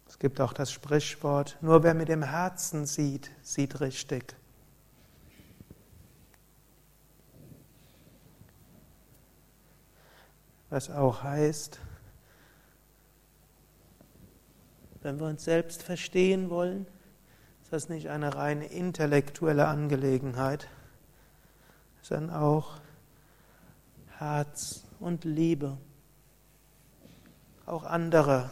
Es 0.08 0.18
gibt 0.18 0.42
auch 0.42 0.54
das 0.54 0.72
Sprichwort, 0.72 1.56
nur 1.62 1.84
wer 1.84 1.94
mit 1.94 2.10
dem 2.10 2.24
Herzen 2.24 2.88
sieht, 2.88 3.30
sieht 3.44 3.80
richtig. 3.80 4.36
Was 10.72 10.90
auch 10.90 11.22
heißt, 11.22 11.80
wenn 15.04 15.20
wir 15.20 15.28
uns 15.28 15.44
selbst 15.44 15.84
verstehen 15.84 16.50
wollen, 16.50 16.88
ist 17.62 17.72
das 17.72 17.88
nicht 17.88 18.10
eine 18.10 18.34
reine 18.34 18.66
intellektuelle 18.66 19.68
Angelegenheit, 19.68 20.68
sondern 22.02 22.36
auch 22.36 22.80
Herz 24.24 24.86
und 25.02 25.26
Liebe. 25.26 25.78
Auch 27.66 27.84
andere 27.84 28.50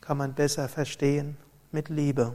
kann 0.00 0.16
man 0.16 0.32
besser 0.32 0.66
verstehen 0.66 1.36
mit 1.72 1.90
Liebe. 1.90 2.34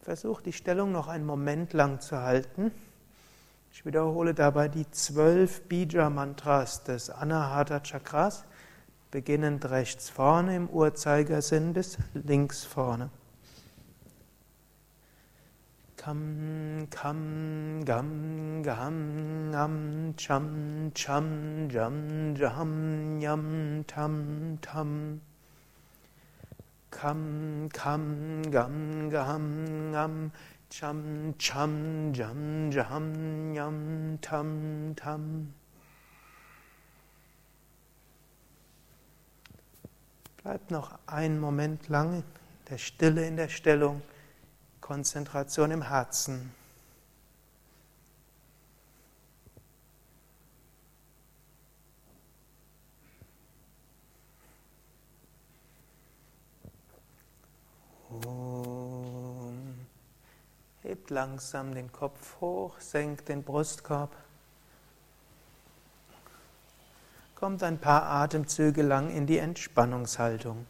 Versuch 0.00 0.40
die 0.40 0.52
Stellung 0.52 0.90
noch 0.90 1.06
einen 1.06 1.24
Moment 1.24 1.72
lang 1.74 2.00
zu 2.00 2.20
halten. 2.20 2.72
Ich 3.70 3.86
wiederhole 3.86 4.34
dabei 4.34 4.66
die 4.66 4.90
zwölf 4.90 5.62
Bija-Mantras 5.68 6.82
des 6.82 7.08
Anahata 7.08 7.78
Chakras, 7.84 8.44
beginnend 9.12 9.70
rechts 9.70 10.10
vorne 10.10 10.56
im 10.56 10.68
Uhrzeigersinn 10.68 11.72
bis 11.72 11.98
links 12.14 12.64
vorne. 12.64 13.10
Kam, 16.08 16.86
kam, 16.90 17.84
gam, 17.84 18.62
gam, 18.62 19.50
ngam, 19.50 20.14
cham, 20.16 20.90
cham, 20.94 21.68
jam, 21.68 22.34
jam, 22.34 23.20
yam, 23.20 23.84
tam, 23.86 24.56
tam. 24.62 25.20
Kam, 26.90 27.68
kam, 27.74 28.42
gam, 28.50 29.10
gam, 29.10 29.92
ngam, 29.92 30.30
cham, 30.70 31.34
cham, 31.38 32.12
jam, 32.14 32.70
jam, 32.70 33.54
yam, 33.54 34.18
tam, 34.22 34.94
tam. 34.96 35.52
Bleibt 40.42 40.70
noch 40.70 40.98
einen 41.06 41.38
Moment 41.38 41.86
lang 41.90 42.14
in 42.14 42.24
der 42.70 42.78
Stille 42.78 43.26
in 43.26 43.36
der 43.36 43.50
Stellung, 43.50 44.00
Konzentration 44.88 45.70
im 45.70 45.82
Herzen. 45.82 46.50
Hebt 60.80 61.10
langsam 61.10 61.74
den 61.74 61.92
Kopf 61.92 62.40
hoch, 62.40 62.80
senkt 62.80 63.28
den 63.28 63.42
Brustkorb. 63.42 64.16
Kommt 67.34 67.62
ein 67.62 67.76
paar 67.76 68.04
Atemzüge 68.04 68.80
lang 68.80 69.10
in 69.10 69.26
die 69.26 69.36
Entspannungshaltung. 69.36 70.64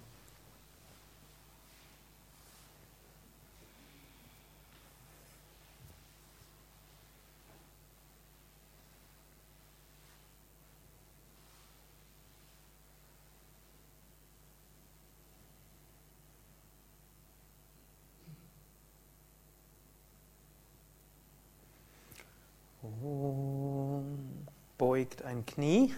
Beugt 24.78 25.22
ein 25.22 25.37
Knie. 25.48 25.94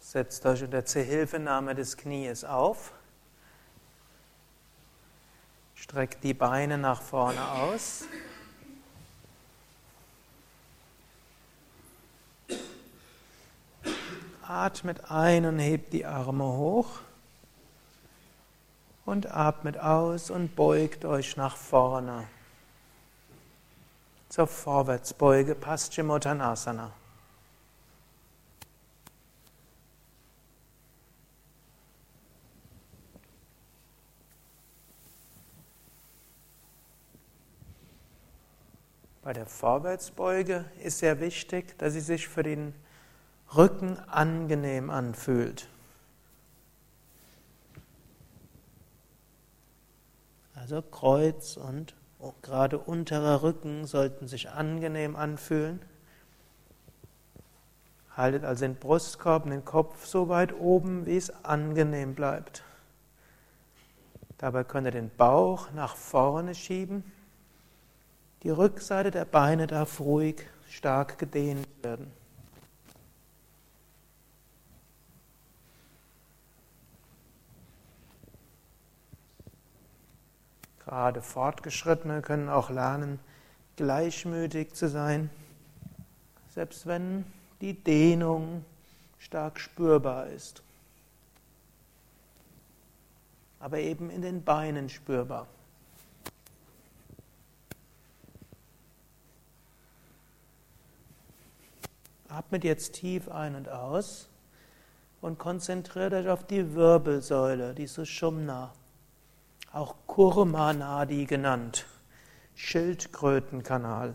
Setzt 0.00 0.44
euch 0.44 0.62
unter 0.62 0.84
Zuhilfenahme 0.84 1.74
des 1.74 1.96
Knies 1.96 2.44
auf. 2.44 2.92
Streckt 5.74 6.22
die 6.22 6.34
Beine 6.34 6.78
nach 6.78 7.00
vorne 7.00 7.40
aus. 7.50 8.04
Atmet 14.42 15.10
ein 15.10 15.46
und 15.46 15.58
hebt 15.58 15.92
die 15.92 16.04
Arme 16.04 16.44
hoch. 16.44 17.00
Und 19.06 19.26
atmet 19.30 19.78
aus 19.78 20.30
und 20.30 20.54
beugt 20.54 21.04
euch 21.04 21.36
nach 21.36 21.56
vorne. 21.56 22.28
Zur 24.28 24.46
Vorwärtsbeuge 24.46 25.54
Paschimottanasana. 25.54 26.92
Bei 39.32 39.38
der 39.38 39.46
Vorwärtsbeuge 39.46 40.66
ist 40.84 40.98
sehr 40.98 41.18
wichtig, 41.18 41.78
dass 41.78 41.94
sie 41.94 42.00
sich 42.00 42.28
für 42.28 42.42
den 42.42 42.74
Rücken 43.56 43.98
angenehm 44.00 44.90
anfühlt. 44.90 45.68
Also 50.54 50.82
Kreuz 50.82 51.56
und 51.56 51.94
gerade 52.42 52.78
unterer 52.78 53.42
Rücken 53.42 53.86
sollten 53.86 54.28
sich 54.28 54.50
angenehm 54.50 55.16
anfühlen. 55.16 55.80
Haltet 58.14 58.44
also 58.44 58.66
den 58.66 58.76
Brustkorb 58.76 59.44
und 59.46 59.52
den 59.52 59.64
Kopf 59.64 60.04
so 60.04 60.28
weit 60.28 60.52
oben, 60.52 61.06
wie 61.06 61.16
es 61.16 61.30
angenehm 61.42 62.14
bleibt. 62.14 62.64
Dabei 64.36 64.62
könnt 64.62 64.88
ihr 64.88 64.90
den 64.90 65.10
Bauch 65.16 65.70
nach 65.70 65.96
vorne 65.96 66.54
schieben 66.54 67.02
die 68.42 68.50
Rückseite 68.50 69.10
der 69.10 69.24
Beine 69.24 69.66
darf 69.66 70.00
ruhig 70.00 70.46
stark 70.68 71.18
gedehnt 71.18 71.66
werden. 71.82 72.10
Gerade 80.84 81.22
Fortgeschrittene 81.22 82.20
können 82.20 82.48
auch 82.48 82.68
lernen, 82.68 83.20
gleichmütig 83.76 84.74
zu 84.74 84.88
sein, 84.88 85.30
selbst 86.50 86.86
wenn 86.86 87.24
die 87.60 87.74
Dehnung 87.74 88.64
stark 89.18 89.60
spürbar 89.60 90.26
ist, 90.26 90.62
aber 93.60 93.78
eben 93.78 94.10
in 94.10 94.20
den 94.20 94.42
Beinen 94.42 94.88
spürbar. 94.88 95.46
Atmet 102.32 102.64
jetzt 102.64 102.94
tief 102.94 103.28
ein 103.28 103.54
und 103.54 103.68
aus 103.68 104.30
und 105.20 105.38
konzentriert 105.38 106.14
euch 106.14 106.28
auf 106.28 106.46
die 106.46 106.74
Wirbelsäule, 106.74 107.74
die 107.74 107.86
Sushumna, 107.86 108.72
auch 109.70 109.94
Kurma 110.06 110.72
Nadi 110.72 111.26
genannt, 111.26 111.86
Schildkrötenkanal. 112.54 114.14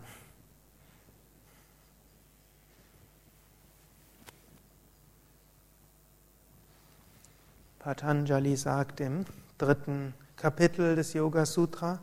Patanjali 7.78 8.56
sagt 8.56 8.98
im 8.98 9.26
dritten 9.58 10.12
Kapitel 10.34 10.96
des 10.96 11.12
Yoga 11.12 11.46
Sutra, 11.46 12.00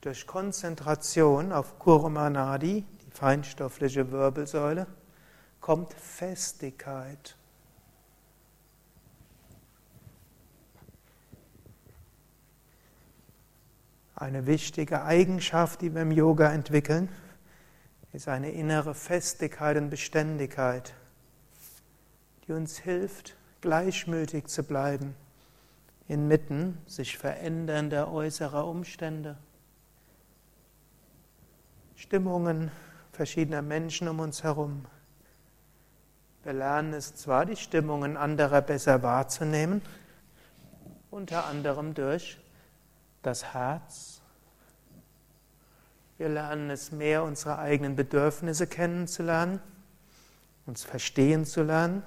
durch 0.00 0.26
Konzentration 0.26 1.52
auf 1.52 1.78
Kurma 1.78 2.28
Nadi, 2.30 2.84
die 3.06 3.10
feinstoffliche 3.12 4.10
Wirbelsäule, 4.10 4.88
kommt 5.60 5.92
Festigkeit. 5.94 7.36
Eine 14.14 14.46
wichtige 14.46 15.02
Eigenschaft, 15.02 15.80
die 15.80 15.94
wir 15.94 16.02
im 16.02 16.12
Yoga 16.12 16.52
entwickeln, 16.52 17.08
ist 18.12 18.28
eine 18.28 18.50
innere 18.50 18.94
Festigkeit 18.94 19.76
und 19.76 19.88
Beständigkeit, 19.88 20.94
die 22.46 22.52
uns 22.52 22.78
hilft, 22.78 23.36
gleichmütig 23.60 24.46
zu 24.46 24.62
bleiben 24.62 25.14
inmitten 26.10 26.76
sich 26.86 27.16
verändernder 27.16 28.10
äußerer 28.10 28.66
Umstände. 28.66 29.38
Stimmungen 31.94 32.72
verschiedener 33.12 33.62
Menschen 33.62 34.08
um 34.08 34.18
uns 34.18 34.42
herum. 34.42 34.86
Wir 36.42 36.54
lernen 36.54 36.94
es 36.94 37.14
zwar, 37.14 37.44
die 37.44 37.56
Stimmungen 37.56 38.16
anderer 38.16 38.62
besser 38.62 39.02
wahrzunehmen, 39.02 39.82
unter 41.10 41.44
anderem 41.46 41.92
durch 41.92 42.38
das 43.22 43.52
Herz. 43.52 44.22
Wir 46.16 46.30
lernen 46.30 46.70
es 46.70 46.92
mehr, 46.92 47.24
unsere 47.24 47.58
eigenen 47.58 47.94
Bedürfnisse 47.94 48.66
kennenzulernen, 48.66 49.60
uns 50.64 50.82
verstehen 50.82 51.44
zu 51.44 51.62
lernen, 51.62 52.02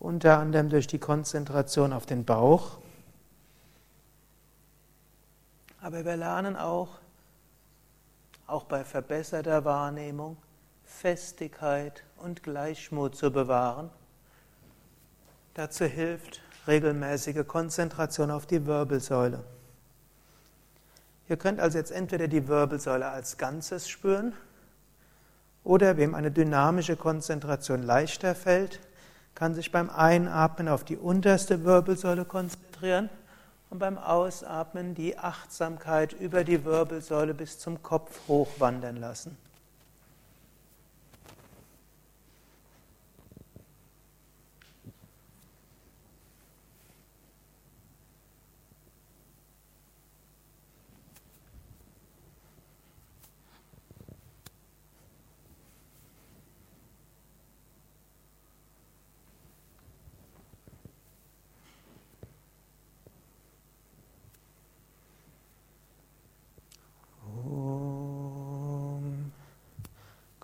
unter 0.00 0.38
anderem 0.38 0.68
durch 0.68 0.88
die 0.88 0.98
Konzentration 0.98 1.92
auf 1.92 2.06
den 2.06 2.24
Bauch. 2.24 2.78
Aber 5.80 6.04
wir 6.04 6.16
lernen 6.16 6.56
auch, 6.56 6.98
auch 8.48 8.64
bei 8.64 8.84
verbesserter 8.84 9.64
Wahrnehmung, 9.64 10.36
Festigkeit 10.84 12.04
und 12.22 12.42
Gleichmut 12.42 13.16
zu 13.16 13.30
bewahren. 13.30 13.90
Dazu 15.54 15.84
hilft 15.84 16.40
regelmäßige 16.66 17.46
Konzentration 17.46 18.30
auf 18.30 18.46
die 18.46 18.64
Wirbelsäule. 18.66 19.44
Ihr 21.28 21.36
könnt 21.36 21.60
also 21.60 21.78
jetzt 21.78 21.90
entweder 21.90 22.28
die 22.28 22.48
Wirbelsäule 22.48 23.08
als 23.08 23.36
Ganzes 23.38 23.88
spüren 23.88 24.32
oder 25.64 25.96
wem 25.96 26.14
eine 26.14 26.30
dynamische 26.30 26.96
Konzentration 26.96 27.82
leichter 27.82 28.34
fällt, 28.34 28.80
kann 29.34 29.54
sich 29.54 29.72
beim 29.72 29.90
Einatmen 29.90 30.68
auf 30.68 30.84
die 30.84 30.96
unterste 30.96 31.64
Wirbelsäule 31.64 32.24
konzentrieren 32.24 33.08
und 33.70 33.78
beim 33.78 33.96
Ausatmen 33.96 34.94
die 34.94 35.18
Achtsamkeit 35.18 36.12
über 36.12 36.44
die 36.44 36.64
Wirbelsäule 36.64 37.32
bis 37.32 37.58
zum 37.58 37.82
Kopf 37.82 38.20
hochwandern 38.28 38.96
lassen. 38.96 39.36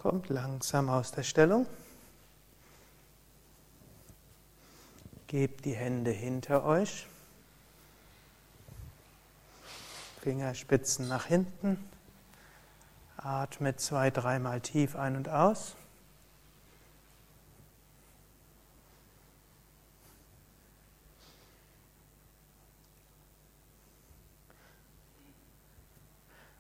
Kommt 0.09 0.18
langsam 0.29 0.89
aus 0.89 1.13
der 1.13 1.23
Stellung. 1.23 1.67
Gebt 5.27 5.65
die 5.65 5.75
Hände 5.75 6.11
hinter 6.11 6.65
euch. 6.65 7.07
Fingerspitzen 10.23 11.09
nach 11.09 11.27
hinten. 11.27 11.83
Atmet 13.17 13.81
zwei, 13.81 14.11
dreimal 14.11 14.61
tief 14.61 14.97
ein 14.97 15.17
und 15.17 15.29
aus. 15.29 15.77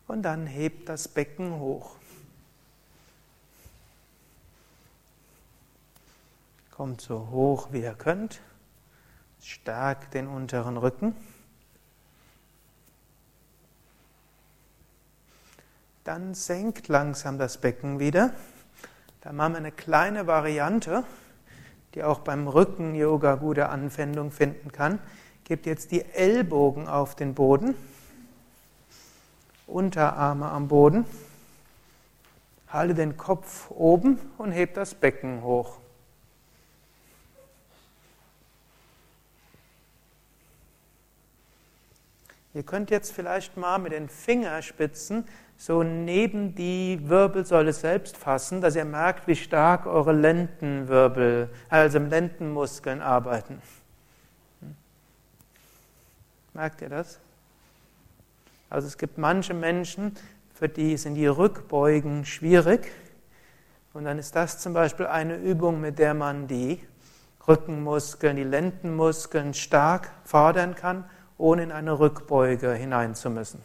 Und 0.09 0.22
dann 0.22 0.46
hebt 0.46 0.88
das 0.88 1.07
Becken 1.07 1.59
hoch. 1.61 1.96
Kommt 6.79 7.01
so 7.01 7.31
hoch 7.33 7.71
wie 7.73 7.83
ihr 7.83 7.95
könnt. 7.95 8.41
Stärkt 9.43 10.14
den 10.14 10.29
unteren 10.29 10.77
Rücken. 10.77 11.12
Dann 16.05 16.35
senkt 16.35 16.87
langsam 16.87 17.37
das 17.37 17.59
Becken 17.59 17.99
wieder. 17.99 18.33
Da 19.23 19.33
machen 19.33 19.55
wir 19.55 19.59
eine 19.59 19.73
kleine 19.73 20.29
Variante, 20.29 21.03
die 21.97 22.05
auch 22.05 22.21
beim 22.21 22.47
Rücken-Yoga 22.47 23.35
gute 23.35 23.71
Anwendung 23.71 24.31
finden 24.31 24.71
kann. 24.71 25.01
Gebt 25.43 25.67
jetzt 25.67 25.91
die 25.91 26.05
Ellbogen 26.05 26.87
auf 26.87 27.17
den 27.17 27.35
Boden, 27.35 27.75
Unterarme 29.67 30.49
am 30.49 30.69
Boden, 30.69 31.07
halte 32.69 32.95
den 32.95 33.17
Kopf 33.17 33.69
oben 33.73 34.21
und 34.38 34.53
hebt 34.53 34.77
das 34.77 34.95
Becken 34.95 35.43
hoch. 35.43 35.81
Ihr 42.54 42.62
könnt 42.62 42.90
jetzt 42.90 43.12
vielleicht 43.12 43.56
mal 43.56 43.78
mit 43.78 43.92
den 43.92 44.08
Fingerspitzen 44.08 45.24
so 45.58 45.82
neben 45.82 46.54
die 46.54 47.00
Wirbelsäule 47.02 47.72
selbst 47.72 48.16
fassen, 48.16 48.61
dass 48.61 48.76
ihr 48.76 48.84
merkt, 48.84 49.26
wie 49.26 49.37
stark 49.37 49.87
eure 49.87 50.12
Lendenwirbel, 50.12 51.50
also 51.68 51.98
Lendenmuskeln 51.98 53.02
arbeiten. 53.02 53.61
Merkt 56.54 56.80
ihr 56.80 56.88
das? 56.88 57.18
Also 58.70 58.87
es 58.87 58.96
gibt 58.96 59.18
manche 59.18 59.52
Menschen, 59.52 60.16
für 60.54 60.68
die 60.68 60.96
sind 60.96 61.16
die 61.16 61.26
Rückbeugen 61.26 62.24
schwierig. 62.24 62.90
Und 63.92 64.04
dann 64.04 64.18
ist 64.18 64.37
das 64.37 64.58
zum 64.58 64.74
Beispiel 64.74 65.06
eine 65.06 65.37
Übung, 65.37 65.80
mit 65.80 65.98
der 65.98 66.14
man 66.14 66.46
die 66.46 66.80
Rückenmuskeln, 67.46 68.37
die 68.37 68.44
Lendenmuskeln 68.44 69.54
stark 69.54 70.11
fordern 70.24 70.74
kann 70.74 71.04
ohne 71.38 71.62
in 71.62 71.72
eine 71.72 71.98
Rückbeuge 71.98 72.72
hinein 72.74 73.14
zu 73.14 73.31
müssen. 73.31 73.62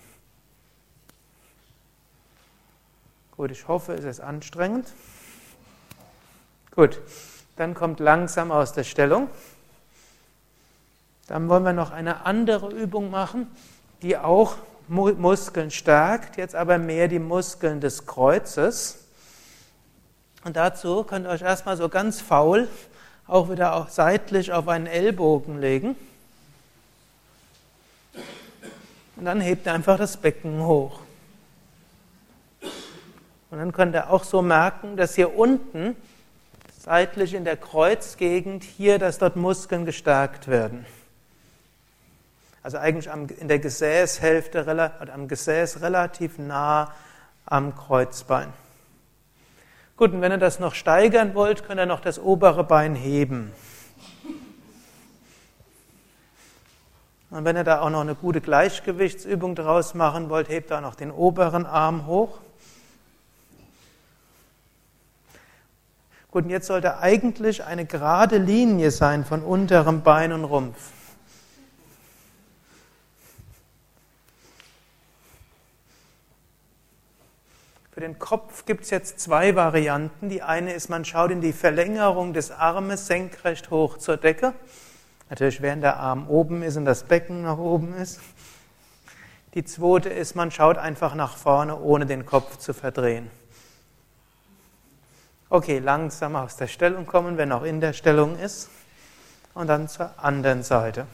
Gut, 3.36 3.52
ich 3.52 3.68
hoffe, 3.68 3.94
es 3.94 4.06
ist 4.06 4.20
anstrengend. 4.20 4.88
Gut, 6.72 7.02
dann 7.58 7.74
kommt 7.74 8.00
langsam 8.00 8.52
aus 8.52 8.74
der 8.74 8.84
Stellung. 8.84 9.28
Dann 11.28 11.50
wollen 11.50 11.64
wir 11.64 11.74
noch 11.74 11.92
eine 11.92 12.26
andere 12.26 12.72
Übung 12.72 13.10
machen, 13.10 13.48
die 14.02 14.18
auch 14.18 14.56
Muskeln 14.88 15.72
stärkt, 15.72 16.38
jetzt 16.38 16.56
aber 16.56 16.78
mehr 16.78 17.08
die 17.08 17.20
Muskeln 17.20 17.82
des 17.82 18.06
Kreuzes. 18.06 19.00
Und 20.44 20.56
dazu 20.56 21.04
könnt 21.04 21.26
ihr 21.26 21.30
euch 21.30 21.42
erstmal 21.42 21.78
so 21.78 21.90
ganz 21.90 22.22
faul 22.22 22.68
auch 23.28 23.50
wieder 23.50 23.76
auch 23.76 23.90
seitlich 23.90 24.52
auf 24.52 24.68
einen 24.68 24.88
Ellbogen 24.88 25.60
legen. 25.60 25.96
Und 29.24 29.28
dann 29.28 29.40
hebt 29.40 29.66
er 29.68 29.74
einfach 29.74 29.98
das 29.98 30.18
Becken 30.18 30.66
hoch. 30.66 31.00
Und 33.52 33.58
dann 33.58 33.72
könnt 33.72 33.96
ihr 33.96 34.10
auch 34.10 34.26
so 34.26 34.42
merken, 34.42 34.98
dass 34.98 35.16
hier 35.16 35.38
unten, 35.38 35.96
seitlich 36.78 37.34
in 37.34 37.46
der 37.46 37.56
Kreuzgegend, 37.56 38.66
hier, 38.66 39.00
dass 39.00 39.20
dort 39.20 39.38
Muskeln 39.38 39.86
gestärkt 39.86 40.50
werden. 40.50 40.86
Also 42.64 42.80
eigentlich 42.80 43.10
in 43.40 43.48
der 43.48 43.60
Gesäßhälfte, 43.60 44.64
oder 44.64 45.14
am 45.14 45.30
Gesäß 45.30 45.80
relativ 45.80 46.38
nah 46.38 46.92
am 47.46 47.78
Kreuzbein. 47.78 48.52
Gut, 49.96 50.12
und 50.12 50.20
wenn 50.20 50.34
ihr 50.34 50.38
das 50.38 50.60
noch 50.60 50.76
steigern 50.76 51.34
wollt, 51.34 51.66
könnt 51.66 51.80
ihr 51.80 51.86
noch 51.86 52.02
das 52.02 52.20
obere 52.20 52.66
Bein 52.66 52.94
heben. 52.94 53.54
Und 57.34 57.46
wenn 57.46 57.56
ihr 57.56 57.64
da 57.64 57.82
auch 57.82 57.90
noch 57.90 58.02
eine 58.02 58.14
gute 58.14 58.42
Gleichgewichtsübung 58.42 59.56
draus 59.56 59.96
machen 59.96 60.30
wollt, 60.30 60.50
hebt 60.50 60.70
da 60.70 60.82
noch 60.82 60.94
den 60.94 61.10
oberen 61.10 61.66
Arm 61.66 62.06
hoch. 62.06 62.38
Gut, 66.30 66.44
und 66.44 66.52
jetzt 66.52 66.68
sollte 66.68 67.00
eigentlich 67.00 67.64
eine 67.64 67.88
gerade 67.88 68.38
Linie 68.38 68.92
sein 68.92 69.26
von 69.26 69.42
unterem 69.42 70.04
Bein 70.04 70.32
und 70.32 70.44
Rumpf. 70.44 70.92
Für 77.94 78.02
den 78.02 78.20
Kopf 78.20 78.66
gibt 78.66 78.84
es 78.84 78.92
jetzt 78.92 79.20
zwei 79.20 79.56
Varianten. 79.56 80.30
Die 80.30 80.44
eine 80.44 80.74
ist, 80.74 80.88
man 80.88 81.04
schaut 81.04 81.32
in 81.32 81.42
die 81.42 81.54
Verlängerung 81.54 82.34
des 82.34 82.52
Armes 82.52 83.08
senkrecht 83.08 83.72
hoch 83.72 83.98
zur 83.98 84.18
Decke. 84.18 84.54
Natürlich, 85.34 85.64
während 85.64 85.82
der 85.82 85.98
Arm 85.98 86.30
oben 86.30 86.62
ist 86.62 86.78
und 86.78 86.86
das 86.86 87.06
Becken 87.06 87.42
nach 87.42 87.58
oben 87.58 87.96
ist. 87.96 88.22
Die 89.56 89.66
zweite 89.66 90.10
ist, 90.10 90.36
man 90.36 90.52
schaut 90.52 90.78
einfach 90.78 91.16
nach 91.16 91.38
vorne, 91.38 91.76
ohne 91.80 92.06
den 92.06 92.24
Kopf 92.24 92.60
zu 92.60 92.72
verdrehen. 92.72 93.32
Okay, 95.50 95.80
langsam 95.80 96.36
aus 96.36 96.56
der 96.58 96.68
Stellung 96.68 97.08
kommen, 97.08 97.38
wenn 97.38 97.52
auch 97.52 97.64
in 97.64 97.82
der 97.82 97.94
Stellung 97.94 98.38
ist. 98.38 98.70
Und 99.56 99.66
dann 99.66 99.88
zur 99.88 100.12
anderen 100.24 100.62
Seite. 100.62 101.08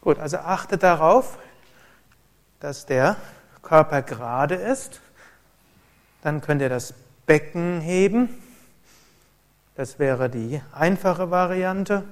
Gut, 0.00 0.18
also 0.18 0.38
achte 0.38 0.78
darauf, 0.78 1.36
dass 2.60 2.86
der 2.86 3.16
Körper 3.60 4.00
gerade 4.00 4.54
ist. 4.54 5.02
Dann 6.22 6.40
könnt 6.40 6.62
ihr 6.62 6.68
das 6.68 6.94
Becken 7.26 7.80
heben. 7.80 8.28
Das 9.74 9.98
wäre 9.98 10.28
die 10.28 10.60
einfache 10.72 11.30
Variante. 11.30 12.04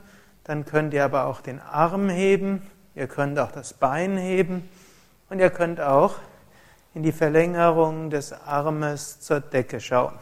Dann 0.45 0.65
könnt 0.65 0.95
ihr 0.95 1.05
aber 1.05 1.27
auch 1.27 1.41
den 1.41 1.61
Arm 1.61 2.09
heben. 2.09 2.63
Ihr 2.95 3.07
könnt 3.07 3.39
auch 3.39 3.53
das 3.53 3.75
Bein 3.75 4.17
heben. 4.17 4.69
Und 5.29 5.41
ihr 5.41 5.51
könnt 5.51 5.81
auch 5.81 6.17
in 6.95 7.03
die 7.03 7.13
Verlängerung 7.13 8.11
des 8.11 8.33
Armes 8.33 9.21
zur 9.21 9.41
Decke 9.41 9.81
schauen. 9.81 10.15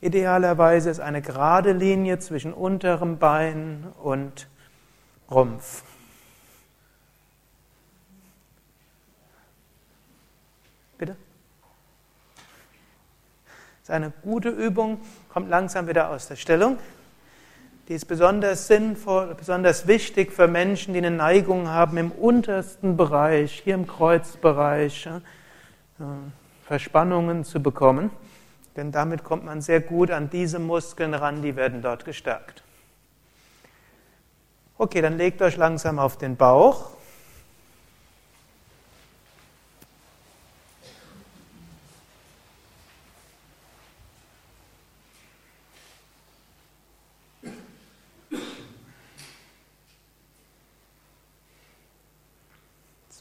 Idealerweise 0.00 0.90
ist 0.90 1.00
eine 1.00 1.20
gerade 1.20 1.72
Linie 1.72 2.20
zwischen 2.20 2.52
unterem 2.52 3.18
Bein 3.18 3.88
und 4.02 4.46
Rumpf. 5.30 5.82
Ist 13.88 13.94
eine 13.94 14.12
gute 14.22 14.50
Übung, 14.50 15.00
kommt 15.30 15.48
langsam 15.48 15.88
wieder 15.88 16.10
aus 16.10 16.28
der 16.28 16.36
Stellung. 16.36 16.78
Die 17.88 17.94
ist 17.94 18.04
besonders 18.04 18.66
sinnvoll, 18.66 19.34
besonders 19.34 19.86
wichtig 19.86 20.30
für 20.30 20.46
Menschen, 20.46 20.92
die 20.92 20.98
eine 20.98 21.10
Neigung 21.10 21.68
haben 21.68 21.96
im 21.96 22.12
untersten 22.12 22.98
Bereich, 22.98 23.62
hier 23.64 23.74
im 23.74 23.86
Kreuzbereich, 23.86 25.08
Verspannungen 26.66 27.44
zu 27.44 27.62
bekommen. 27.62 28.10
Denn 28.76 28.92
damit 28.92 29.24
kommt 29.24 29.46
man 29.46 29.62
sehr 29.62 29.80
gut 29.80 30.10
an 30.10 30.28
diese 30.28 30.58
Muskeln 30.58 31.14
ran, 31.14 31.40
die 31.40 31.56
werden 31.56 31.80
dort 31.80 32.04
gestärkt. 32.04 32.62
Okay, 34.76 35.00
dann 35.00 35.16
legt 35.16 35.40
euch 35.40 35.56
langsam 35.56 35.98
auf 35.98 36.18
den 36.18 36.36
Bauch. 36.36 36.90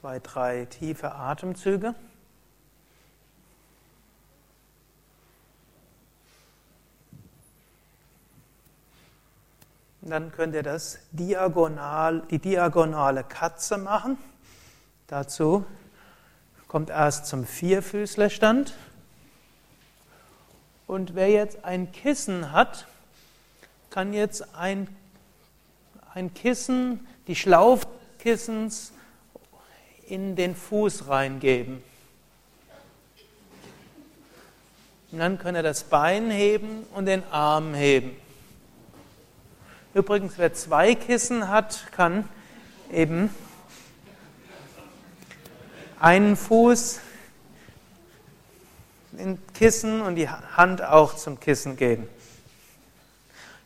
Zwei, 0.07 0.19
drei 0.19 0.65
tiefe 0.67 1.15
Atemzüge. 1.15 1.93
Dann 9.99 10.31
könnt 10.31 10.55
ihr 10.55 10.63
das 10.63 10.99
diagonal, 11.11 12.21
die 12.31 12.39
diagonale 12.39 13.25
Katze 13.25 13.77
machen. 13.77 14.17
Dazu 15.07 15.65
kommt 16.69 16.89
erst 16.89 17.25
zum 17.25 17.45
Vierfüßlerstand. 17.45 18.75
Und 20.87 21.15
wer 21.15 21.29
jetzt 21.29 21.65
ein 21.65 21.91
Kissen 21.91 22.53
hat, 22.53 22.87
kann 23.89 24.13
jetzt 24.13 24.55
ein, 24.55 24.87
ein 26.13 26.33
Kissen, 26.33 27.05
die 27.27 27.35
Schlaufe 27.35 27.85
des 27.87 28.23
Kissens 28.23 28.93
in 30.07 30.35
den 30.35 30.55
Fuß 30.55 31.07
reingeben. 31.07 31.83
Und 35.11 35.19
dann 35.19 35.39
kann 35.39 35.55
er 35.55 35.63
das 35.63 35.83
Bein 35.83 36.29
heben 36.29 36.83
und 36.93 37.05
den 37.05 37.23
Arm 37.31 37.73
heben. 37.73 38.11
Übrigens, 39.93 40.33
wer 40.37 40.53
zwei 40.53 40.95
Kissen 40.95 41.47
hat, 41.47 41.91
kann 41.91 42.27
eben 42.91 43.29
einen 45.99 46.35
Fuß 46.35 46.99
in 49.17 49.39
Kissen 49.53 50.01
und 50.01 50.15
die 50.15 50.29
Hand 50.29 50.83
auch 50.83 51.15
zum 51.15 51.39
Kissen 51.39 51.75
geben. 51.75 52.07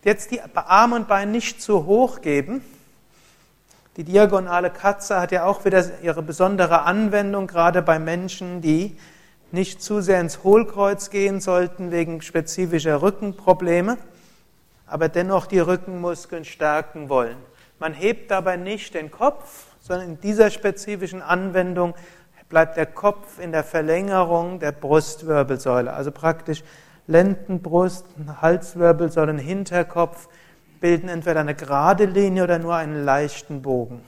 Jetzt 0.03 0.31
die 0.31 0.41
Arme 0.41 0.95
und 0.95 1.07
Beine 1.07 1.31
nicht 1.31 1.61
zu 1.61 1.85
hoch 1.85 2.21
geben. 2.21 2.63
Die 3.97 4.03
diagonale 4.03 4.69
Katze 4.69 5.19
hat 5.19 5.31
ja 5.31 5.45
auch 5.45 5.65
wieder 5.65 5.83
ihre 6.01 6.21
besondere 6.21 6.83
Anwendung, 6.83 7.47
gerade 7.47 7.81
bei 7.81 7.99
Menschen, 7.99 8.61
die 8.61 8.97
nicht 9.51 9.81
zu 9.81 10.01
sehr 10.01 10.21
ins 10.21 10.43
Hohlkreuz 10.43 11.09
gehen 11.09 11.41
sollten 11.41 11.91
wegen 11.91 12.21
spezifischer 12.21 13.01
Rückenprobleme 13.01 13.97
aber 14.91 15.07
dennoch 15.07 15.47
die 15.47 15.59
Rückenmuskeln 15.59 16.43
stärken 16.43 17.07
wollen. 17.07 17.37
Man 17.79 17.93
hebt 17.93 18.29
dabei 18.29 18.57
nicht 18.57 18.93
den 18.93 19.09
Kopf, 19.09 19.67
sondern 19.79 20.09
in 20.09 20.19
dieser 20.19 20.51
spezifischen 20.51 21.21
Anwendung 21.21 21.95
bleibt 22.49 22.75
der 22.75 22.87
Kopf 22.87 23.39
in 23.39 23.53
der 23.53 23.63
Verlängerung 23.63 24.59
der 24.59 24.73
Brustwirbelsäule. 24.73 25.93
Also 25.93 26.11
praktisch 26.11 26.63
Lendenbrust, 27.07 28.05
Halswirbelsäule, 28.41 29.37
Hinterkopf 29.37 30.27
bilden 30.81 31.07
entweder 31.07 31.39
eine 31.39 31.55
gerade 31.55 32.05
Linie 32.05 32.43
oder 32.43 32.59
nur 32.59 32.75
einen 32.75 33.05
leichten 33.05 33.61
Bogen. 33.61 34.03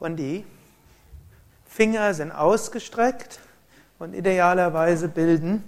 Und 0.00 0.16
die 0.16 0.44
Finger 1.68 2.14
sind 2.14 2.32
ausgestreckt 2.32 3.38
und 3.98 4.14
idealerweise 4.14 5.08
bilden 5.08 5.62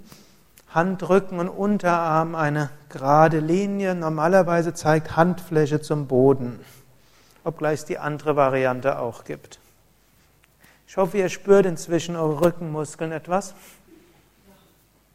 Handrücken 0.69 1.39
und 1.39 1.49
Unterarm 1.49 2.33
eine 2.33 2.71
gerade 2.89 3.39
Linie. 3.39 3.93
Normalerweise 3.93 4.73
zeigt 4.73 5.15
Handfläche 5.15 5.81
zum 5.81 6.07
Boden, 6.07 6.59
obgleich 7.43 7.81
es 7.81 7.85
die 7.85 7.99
andere 7.99 8.35
Variante 8.35 8.97
auch 8.97 9.23
gibt. 9.23 9.59
Ich 10.87 10.97
hoffe, 10.97 11.19
ihr 11.19 11.29
spürt 11.29 11.67
inzwischen 11.67 12.15
eure 12.15 12.41
Rückenmuskeln 12.41 13.11
etwas. 13.11 13.53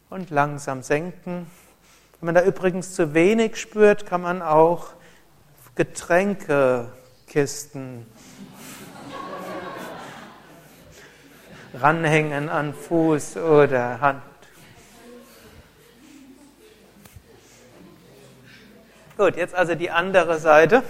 Und 0.09 0.29
langsam 0.31 0.81
senken. 0.81 1.45
Wenn 2.21 2.25
man 2.25 2.35
da 2.35 2.43
übrigens 2.43 2.95
zu 2.95 3.13
wenig 3.13 3.55
spürt, 3.55 4.05
kann 4.05 4.21
man 4.21 4.41
auch 4.41 4.87
Getränkekisten 5.75 8.05
ranhängen 11.73 12.49
an 12.49 12.73
Fuß 12.73 13.37
oder 13.37 14.01
Hand. 14.01 14.21
Gut, 19.15 19.37
jetzt 19.37 19.55
also 19.55 19.75
die 19.75 19.89
andere 19.89 20.39
Seite 20.39 20.83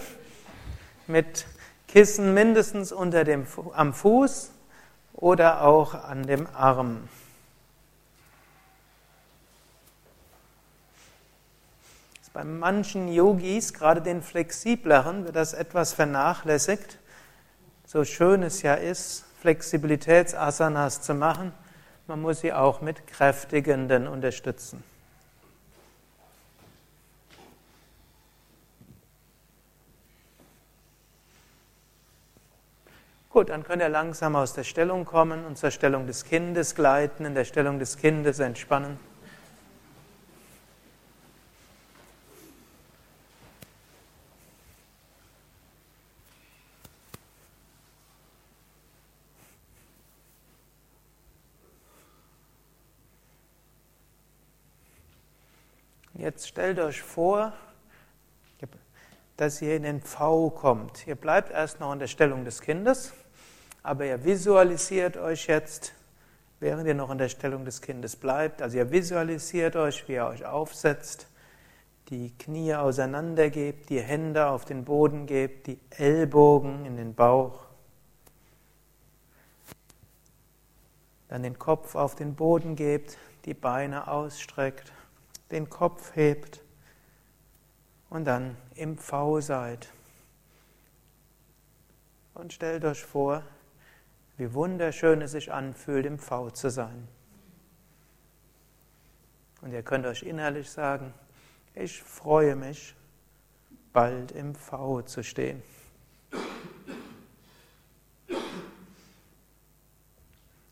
mit 1.05 1.45
Kissen 1.87 2.33
mindestens 2.33 2.91
unter 2.91 3.23
dem, 3.23 3.45
am 3.73 3.93
Fuß 3.93 4.51
oder 5.13 5.61
auch 5.61 5.93
an 5.93 6.25
dem 6.25 6.47
Arm. 6.55 7.07
Bei 12.39 12.45
manchen 12.45 13.09
Yogis, 13.09 13.73
gerade 13.73 14.01
den 14.01 14.21
flexibleren, 14.21 15.25
wird 15.25 15.35
das 15.35 15.53
etwas 15.53 15.91
vernachlässigt. 15.91 16.97
So 17.85 18.05
schön 18.05 18.43
es 18.43 18.61
ja 18.61 18.75
ist, 18.75 19.25
Flexibilitätsasanas 19.41 21.01
zu 21.01 21.15
machen, 21.15 21.51
man 22.07 22.21
muss 22.21 22.39
sie 22.39 22.53
auch 22.53 22.79
mit 22.79 23.07
kräftigenden 23.07 24.07
unterstützen. 24.07 24.81
Gut, 33.29 33.49
dann 33.49 33.65
könnt 33.65 33.81
ihr 33.81 33.89
langsam 33.89 34.37
aus 34.37 34.53
der 34.53 34.63
Stellung 34.63 35.03
kommen 35.03 35.43
und 35.43 35.57
zur 35.57 35.71
Stellung 35.71 36.07
des 36.07 36.23
Kindes 36.23 36.73
gleiten, 36.73 37.25
in 37.25 37.35
der 37.35 37.43
Stellung 37.43 37.79
des 37.79 37.97
Kindes 37.97 38.39
entspannen. 38.39 39.08
Jetzt 56.29 56.47
stellt 56.47 56.77
euch 56.77 57.01
vor, 57.01 57.53
dass 59.35 59.63
ihr 59.63 59.75
in 59.75 59.81
den 59.81 59.99
V 59.99 60.51
kommt. 60.51 61.07
Ihr 61.07 61.15
bleibt 61.15 61.49
erst 61.49 61.79
noch 61.79 61.91
in 61.91 61.97
der 61.97 62.05
Stellung 62.05 62.45
des 62.45 62.61
Kindes, 62.61 63.13
aber 63.81 64.05
ihr 64.05 64.23
visualisiert 64.23 65.17
euch 65.17 65.47
jetzt, 65.47 65.95
während 66.59 66.87
ihr 66.87 66.93
noch 66.93 67.09
in 67.09 67.17
der 67.17 67.29
Stellung 67.29 67.65
des 67.65 67.81
Kindes 67.81 68.15
bleibt, 68.15 68.61
also 68.61 68.77
ihr 68.77 68.91
visualisiert 68.91 69.75
euch, 69.75 70.07
wie 70.07 70.13
ihr 70.13 70.27
euch 70.27 70.45
aufsetzt, 70.45 71.25
die 72.09 72.31
Knie 72.37 72.75
auseinandergebt, 72.75 73.89
die 73.89 73.99
Hände 73.99 74.49
auf 74.49 74.65
den 74.65 74.85
Boden 74.85 75.25
gebt, 75.25 75.65
die 75.65 75.79
Ellbogen 75.89 76.85
in 76.85 76.95
den 76.95 77.15
Bauch, 77.15 77.61
dann 81.27 81.41
den 81.41 81.57
Kopf 81.57 81.95
auf 81.95 82.13
den 82.13 82.35
Boden 82.35 82.75
gebt, 82.75 83.17
die 83.45 83.55
Beine 83.55 84.07
ausstreckt, 84.07 84.93
den 85.51 85.69
Kopf 85.69 86.15
hebt 86.15 86.61
und 88.09 88.25
dann 88.25 88.57
im 88.75 88.97
V 88.97 89.41
seid. 89.41 89.89
Und 92.33 92.53
stellt 92.53 92.85
euch 92.85 93.03
vor, 93.03 93.43
wie 94.37 94.53
wunderschön 94.53 95.21
es 95.21 95.31
sich 95.31 95.51
anfühlt, 95.51 96.05
im 96.05 96.17
V 96.17 96.49
zu 96.51 96.69
sein. 96.69 97.07
Und 99.61 99.73
ihr 99.73 99.83
könnt 99.83 100.05
euch 100.05 100.23
innerlich 100.23 100.71
sagen, 100.71 101.13
ich 101.75 102.01
freue 102.01 102.55
mich, 102.55 102.95
bald 103.91 104.31
im 104.31 104.55
V 104.55 105.01
zu 105.01 105.23
stehen. 105.23 105.61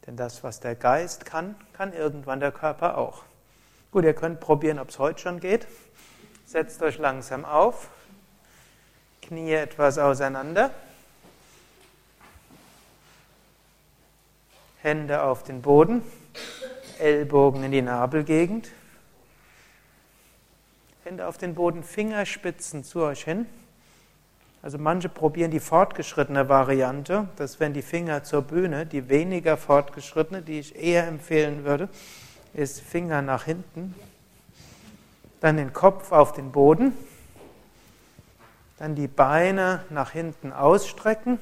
Denn 0.06 0.16
das, 0.16 0.42
was 0.44 0.62
der 0.62 0.76
Geist 0.76 1.26
kann, 1.26 1.56
kann 1.74 1.92
irgendwann 1.92 2.40
der 2.40 2.54
Körper 2.54 2.98
auch. 2.98 3.27
Gut, 3.98 4.06
ihr 4.06 4.14
könnt 4.14 4.40
probieren, 4.40 4.78
ob 4.78 4.90
es 4.90 5.00
heute 5.00 5.20
schon 5.20 5.40
geht. 5.40 5.66
Setzt 6.46 6.84
euch 6.84 7.00
langsam 7.00 7.46
auf, 7.46 7.90
Knie 9.24 9.54
etwas 9.54 9.98
auseinander, 9.98 10.70
Hände 14.84 15.24
auf 15.24 15.42
den 15.42 15.64
Boden, 15.64 16.04
Ellbogen 17.00 17.64
in 17.64 17.72
die 17.72 17.82
Nabelgegend. 17.82 18.70
Hände 21.04 21.26
auf 21.26 21.40
den 21.40 21.56
Boden, 21.56 21.82
Fingerspitzen 21.82 22.84
zu 22.84 23.02
euch 23.02 23.24
hin. 23.24 23.48
Also 24.62 24.78
manche 24.78 25.10
probieren 25.10 25.50
die 25.50 25.60
fortgeschrittene 25.60 26.48
Variante, 26.48 27.30
das 27.38 27.60
wären 27.60 27.74
die 27.74 27.82
Finger 27.82 28.24
zur 28.24 28.44
Bühne. 28.44 28.86
Die 28.86 29.10
weniger 29.10 29.58
fortgeschrittene, 29.58 30.44
die 30.44 30.60
ich 30.60 30.76
eher 30.76 31.08
empfehlen 31.08 31.66
würde, 31.66 31.90
ist 32.58 32.82
Finger 32.82 33.22
nach 33.22 33.44
hinten. 33.44 33.94
Dann 35.40 35.58
den 35.58 35.74
Kopf 35.74 36.12
auf 36.12 36.34
den 36.34 36.52
Boden. 36.52 36.94
Dann 38.80 38.96
die 38.96 39.08
Beine 39.08 39.84
nach 39.92 40.12
hinten 40.12 40.52
ausstrecken. 40.52 41.40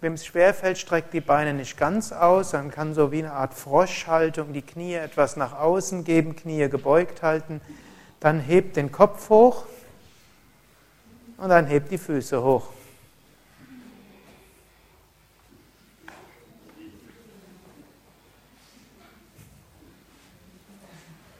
Wem 0.00 0.14
es 0.14 0.24
schwerfällt, 0.24 0.78
streckt 0.78 1.12
die 1.14 1.20
Beine 1.20 1.52
nicht 1.52 1.76
ganz 1.76 2.10
aus, 2.10 2.50
dann 2.50 2.72
kann 2.72 2.92
so 2.92 3.12
wie 3.12 3.20
eine 3.20 3.32
Art 3.32 3.54
Froschhaltung 3.54 4.52
die 4.52 4.62
Knie 4.62 4.94
etwas 4.94 5.36
nach 5.36 5.56
außen 5.56 6.02
geben, 6.02 6.34
Knie 6.34 6.68
gebeugt 6.68 7.22
halten. 7.22 7.60
Dann 8.18 8.40
hebt 8.40 8.76
den 8.76 8.90
Kopf 8.90 9.30
hoch 9.30 9.64
und 11.36 11.50
dann 11.50 11.66
hebt 11.66 11.92
die 11.92 11.98
Füße 11.98 12.42
hoch. 12.42 12.68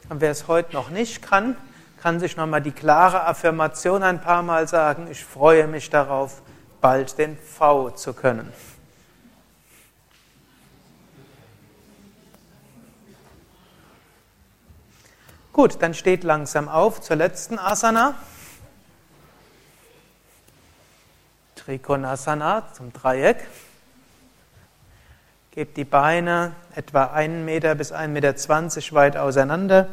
Und 0.09 0.21
wer 0.21 0.31
es 0.31 0.47
heute 0.47 0.73
noch 0.73 0.89
nicht 0.89 1.21
kann, 1.21 1.55
kann 2.01 2.19
sich 2.19 2.35
nochmal 2.35 2.61
die 2.61 2.71
klare 2.71 3.25
Affirmation 3.25 4.03
ein 4.03 4.19
paar 4.19 4.43
Mal 4.43 4.67
sagen, 4.67 5.07
ich 5.09 5.23
freue 5.23 5.67
mich 5.67 5.89
darauf, 5.89 6.41
bald 6.81 7.17
den 7.17 7.37
V 7.37 7.91
zu 7.91 8.13
können. 8.13 8.51
Gut, 15.53 15.81
dann 15.81 15.93
steht 15.93 16.23
langsam 16.23 16.67
auf 16.67 16.99
zur 16.99 17.15
letzten 17.15 17.59
Asana. 17.59 18.15
Trikonasana 21.55 22.73
zum 22.73 22.91
Dreieck. 22.91 23.37
Gebt 25.53 25.77
die 25.77 25.85
Beine 25.85 26.55
etwa 26.73 27.03
1 27.13 27.45
Meter 27.45 27.75
bis 27.75 27.93
1,20 27.93 28.07
Meter 28.07 28.95
weit 28.95 29.17
auseinander, 29.17 29.89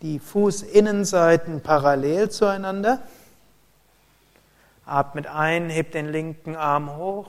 die 0.00 0.18
Fußinnenseiten 0.18 1.60
parallel 1.60 2.30
zueinander. 2.30 3.02
Atmet 4.86 5.26
ein, 5.26 5.68
hebt 5.68 5.92
den 5.92 6.06
linken 6.06 6.56
Arm 6.56 6.96
hoch, 6.96 7.28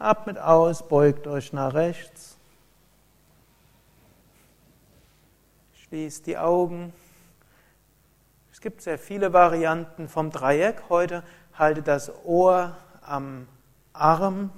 atmet 0.00 0.36
aus, 0.36 0.88
beugt 0.88 1.28
euch 1.28 1.52
nach 1.52 1.74
rechts. 1.74 2.38
Schließt 5.84 6.26
die 6.26 6.38
Augen. 6.38 6.92
Es 8.50 8.60
gibt 8.60 8.82
sehr 8.82 8.98
viele 8.98 9.32
Varianten 9.32 10.08
vom 10.08 10.32
Dreieck. 10.32 10.82
Heute 10.88 11.22
halte 11.56 11.82
das 11.82 12.10
Ohr 12.24 12.76
am 13.00 13.46
Arm, 13.92 14.50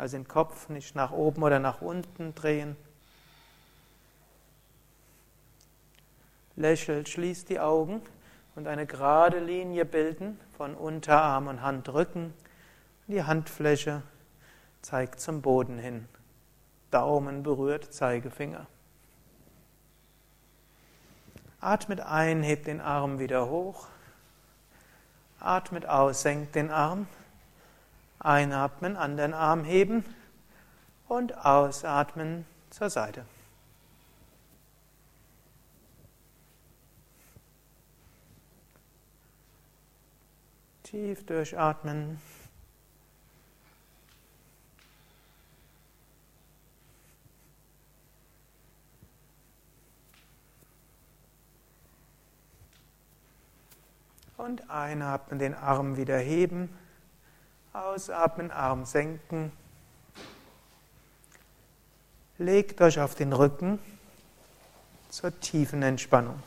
also 0.00 0.16
den 0.16 0.26
Kopf 0.26 0.70
nicht 0.70 0.94
nach 0.96 1.12
oben 1.12 1.42
oder 1.42 1.58
nach 1.58 1.82
unten 1.82 2.34
drehen. 2.34 2.74
Lächelt, 6.56 7.10
schließt 7.10 7.50
die 7.50 7.60
Augen 7.60 8.00
und 8.56 8.66
eine 8.66 8.86
gerade 8.86 9.38
Linie 9.40 9.84
bilden 9.84 10.40
von 10.56 10.74
Unterarm 10.74 11.48
und 11.48 11.60
Handrücken. 11.60 12.32
Die 13.08 13.22
Handfläche 13.22 14.02
zeigt 14.80 15.20
zum 15.20 15.42
Boden 15.42 15.78
hin. 15.78 16.08
Daumen 16.90 17.42
berührt 17.42 17.92
Zeigefinger. 17.92 18.66
Atmet 21.60 22.00
ein, 22.00 22.42
hebt 22.42 22.68
den 22.68 22.80
Arm 22.80 23.18
wieder 23.18 23.50
hoch. 23.50 23.86
Atmet 25.40 25.84
aus, 25.84 26.22
senkt 26.22 26.54
den 26.54 26.70
Arm. 26.70 27.06
Einatmen, 28.20 28.96
anderen 28.96 29.34
Arm 29.34 29.64
heben 29.64 30.04
und 31.08 31.36
ausatmen 31.44 32.44
zur 32.68 32.90
Seite. 32.90 33.24
Tief 40.82 41.24
durchatmen. 41.24 42.20
Und 54.36 54.68
einatmen, 54.68 55.38
den 55.38 55.54
Arm 55.54 55.96
wieder 55.96 56.18
heben. 56.18 56.70
Ausatmen, 57.72 58.50
Arm 58.50 58.84
senken. 58.84 59.52
Legt 62.38 62.80
euch 62.80 63.00
auf 63.00 63.14
den 63.14 63.32
Rücken 63.32 63.78
zur 65.10 65.38
tiefen 65.40 65.82
Entspannung. 65.82 66.42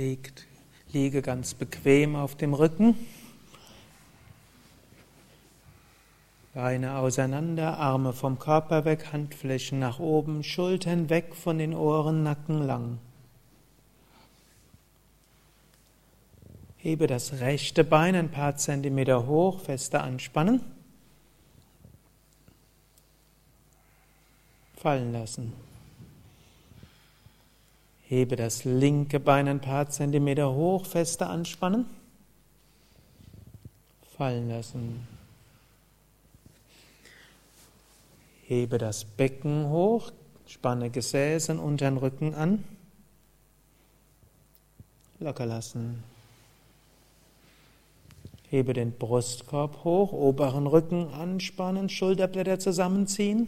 Legt, 0.00 0.46
liege 0.92 1.20
ganz 1.20 1.52
bequem 1.52 2.16
auf 2.16 2.34
dem 2.34 2.54
Rücken. 2.54 2.96
Beine 6.54 6.96
auseinander, 6.96 7.76
Arme 7.76 8.14
vom 8.14 8.38
Körper 8.38 8.86
weg, 8.86 9.12
Handflächen 9.12 9.78
nach 9.78 9.98
oben, 9.98 10.42
Schultern 10.42 11.10
weg 11.10 11.34
von 11.34 11.58
den 11.58 11.74
Ohren, 11.74 12.22
Nacken 12.22 12.62
lang. 12.66 12.98
Hebe 16.78 17.06
das 17.06 17.40
rechte 17.40 17.84
Bein 17.84 18.14
ein 18.14 18.30
paar 18.30 18.56
Zentimeter 18.56 19.26
hoch, 19.26 19.60
fester 19.60 20.02
anspannen. 20.02 20.62
Fallen 24.78 25.12
lassen. 25.12 25.52
Hebe 28.10 28.34
das 28.34 28.64
linke 28.64 29.20
Bein 29.20 29.46
ein 29.46 29.60
paar 29.60 29.88
Zentimeter 29.88 30.52
hoch, 30.52 30.84
fester 30.84 31.30
anspannen. 31.30 31.86
Fallen 34.16 34.48
lassen. 34.48 35.06
Hebe 38.48 38.78
das 38.78 39.04
Becken 39.04 39.68
hoch, 39.68 40.10
spanne 40.48 40.90
Gesäß 40.90 41.50
und 41.50 41.60
unteren 41.60 41.98
Rücken 41.98 42.34
an. 42.34 42.64
Locker 45.20 45.46
lassen. 45.46 46.02
Hebe 48.48 48.72
den 48.72 48.90
Brustkorb 48.90 49.84
hoch, 49.84 50.10
oberen 50.12 50.66
Rücken 50.66 51.14
anspannen, 51.14 51.88
Schulterblätter 51.88 52.58
zusammenziehen. 52.58 53.46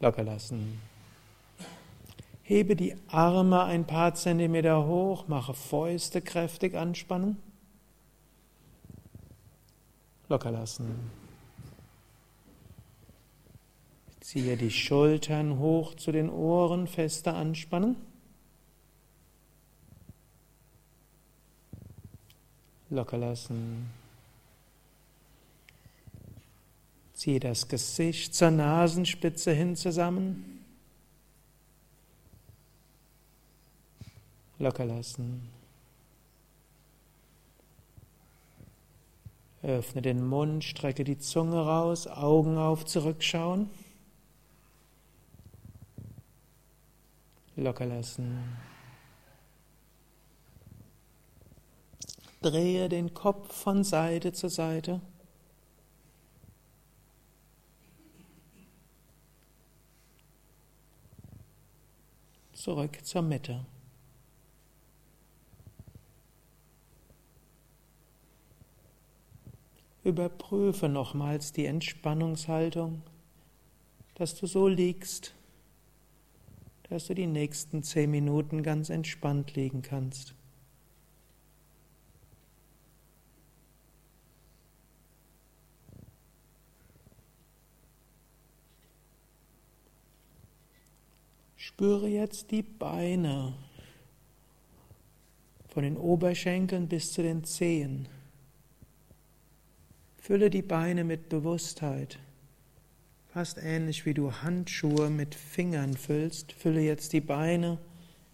Locker 0.00 0.24
lassen. 0.24 0.87
Hebe 2.48 2.76
die 2.76 2.96
Arme 3.08 3.64
ein 3.64 3.86
paar 3.86 4.14
Zentimeter 4.14 4.86
hoch, 4.86 5.28
mache 5.28 5.52
Fäuste 5.52 6.22
kräftig 6.22 6.74
anspannen. 6.74 7.36
Locker 10.30 10.50
lassen. 10.50 11.10
Ziehe 14.20 14.56
die 14.56 14.70
Schultern 14.70 15.58
hoch 15.58 15.92
zu 15.96 16.10
den 16.10 16.30
Ohren, 16.30 16.86
fester 16.86 17.34
anspannen. 17.34 17.96
Locker 22.88 23.18
lassen. 23.18 23.90
Ziehe 27.12 27.40
das 27.40 27.68
Gesicht 27.68 28.34
zur 28.34 28.52
Nasenspitze 28.52 29.52
hin 29.52 29.76
zusammen. 29.76 30.57
Locker 34.58 34.84
lassen. 34.84 35.48
Öffne 39.62 40.02
den 40.02 40.26
Mund, 40.26 40.64
strecke 40.64 41.04
die 41.04 41.18
Zunge 41.18 41.60
raus, 41.64 42.06
Augen 42.06 42.58
auf, 42.58 42.84
zurückschauen. 42.84 43.70
Locker 47.56 47.86
lassen. 47.86 48.56
Drehe 52.40 52.88
den 52.88 53.14
Kopf 53.14 53.52
von 53.52 53.82
Seite 53.82 54.32
zu 54.32 54.48
Seite. 54.48 55.00
Zurück 62.52 63.04
zur 63.04 63.22
Mitte. 63.22 63.64
Überprüfe 70.08 70.88
nochmals 70.88 71.52
die 71.52 71.66
Entspannungshaltung, 71.66 73.02
dass 74.14 74.34
du 74.34 74.46
so 74.46 74.66
liegst, 74.66 75.34
dass 76.88 77.08
du 77.08 77.14
die 77.14 77.26
nächsten 77.26 77.82
zehn 77.82 78.10
Minuten 78.10 78.62
ganz 78.62 78.88
entspannt 78.88 79.54
liegen 79.54 79.82
kannst. 79.82 80.34
Spüre 91.56 92.08
jetzt 92.08 92.50
die 92.50 92.62
Beine 92.62 93.52
von 95.68 95.82
den 95.82 95.98
Oberschenkeln 95.98 96.88
bis 96.88 97.12
zu 97.12 97.22
den 97.22 97.44
Zehen. 97.44 98.08
Fülle 100.28 100.50
die 100.50 100.60
Beine 100.60 101.04
mit 101.04 101.30
Bewusstheit. 101.30 102.18
Fast 103.28 103.56
ähnlich 103.56 104.04
wie 104.04 104.12
du 104.12 104.30
Handschuhe 104.30 105.08
mit 105.08 105.34
Fingern 105.34 105.94
füllst, 105.96 106.52
fülle 106.52 106.82
jetzt 106.82 107.14
die 107.14 107.22
Beine 107.22 107.78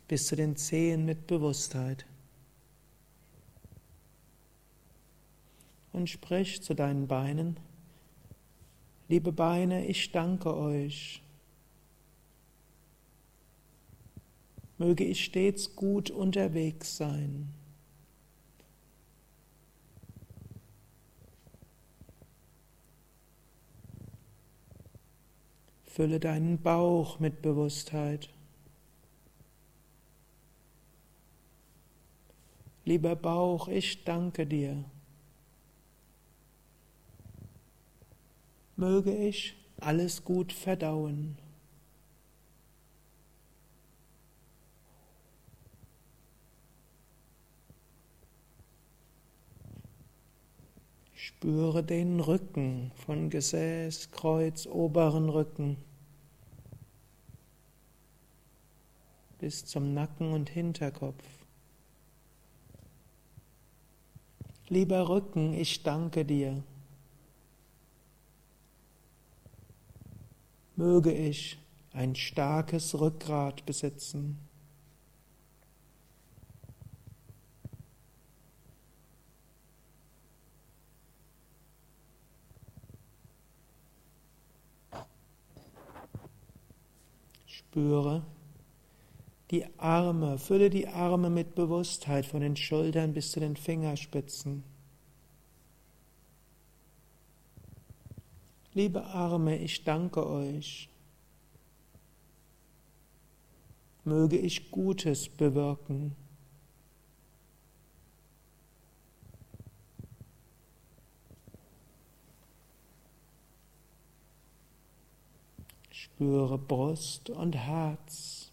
bis 0.09 0.26
zu 0.26 0.34
den 0.34 0.57
Zehen 0.57 1.05
mit 1.05 1.28
Bewusstheit. 1.28 2.05
Und 5.92 6.11
sprich 6.11 6.64
zu 6.64 6.74
deinen 6.74 7.07
Beinen, 7.07 7.61
liebe 9.07 9.30
Beine, 9.30 9.86
ich 9.86 10.11
danke 10.11 10.53
euch 10.53 11.22
Möge 14.78 15.05
ich 15.05 15.22
stets 15.22 15.76
gut 15.76 16.11
unterwegs 16.11 16.97
sein. 16.97 17.51
Fülle 25.95 26.18
deinen 26.18 26.61
Bauch 26.61 27.20
mit 27.20 27.40
Bewusstheit. 27.40 28.28
Lieber 32.84 33.14
Bauch, 33.14 33.68
ich 33.68 34.03
danke 34.03 34.45
dir. 34.45 34.84
Möge 38.74 39.14
ich 39.14 39.55
alles 39.78 40.24
gut 40.24 40.53
verdauen. 40.53 41.38
Spüre 51.45 51.84
den 51.84 52.20
Rücken 52.20 52.90
von 52.95 53.28
Gesäß, 53.28 54.11
Kreuz, 54.12 54.64
oberen 54.66 55.28
Rücken 55.28 55.76
bis 59.40 59.66
zum 59.66 59.92
Nacken 59.92 60.32
und 60.32 60.49
Hinterkopf. 60.49 61.22
Lieber 64.70 65.07
Rücken, 65.11 65.53
ich 65.53 65.82
danke 65.82 66.24
dir. 66.24 66.62
Möge 70.76 71.12
ich 71.12 71.59
ein 71.92 72.14
starkes 72.14 72.99
Rückgrat 72.99 73.66
besitzen. 73.66 74.38
Spüre 87.75 88.22
die 89.51 89.66
Arme, 89.81 90.39
fülle 90.39 90.70
die 90.70 90.87
Arme 90.87 91.29
mit 91.29 91.57
Bewusstheit 91.57 92.25
von 92.25 92.41
den 92.41 92.55
Schultern 92.55 93.12
bis 93.12 93.33
zu 93.33 93.41
den 93.41 93.57
Fingerspitzen. 93.57 94.62
Liebe 98.75 99.03
Arme, 99.03 99.59
ich 99.59 99.83
danke 99.83 100.25
euch. 100.25 100.89
Möge 104.05 104.39
ich 104.39 104.70
Gutes 104.70 105.29
bewirken. 105.29 106.14
Spüre 116.25 116.57
Brust 116.57 117.29
und 117.29 117.55
Herz. 117.55 118.51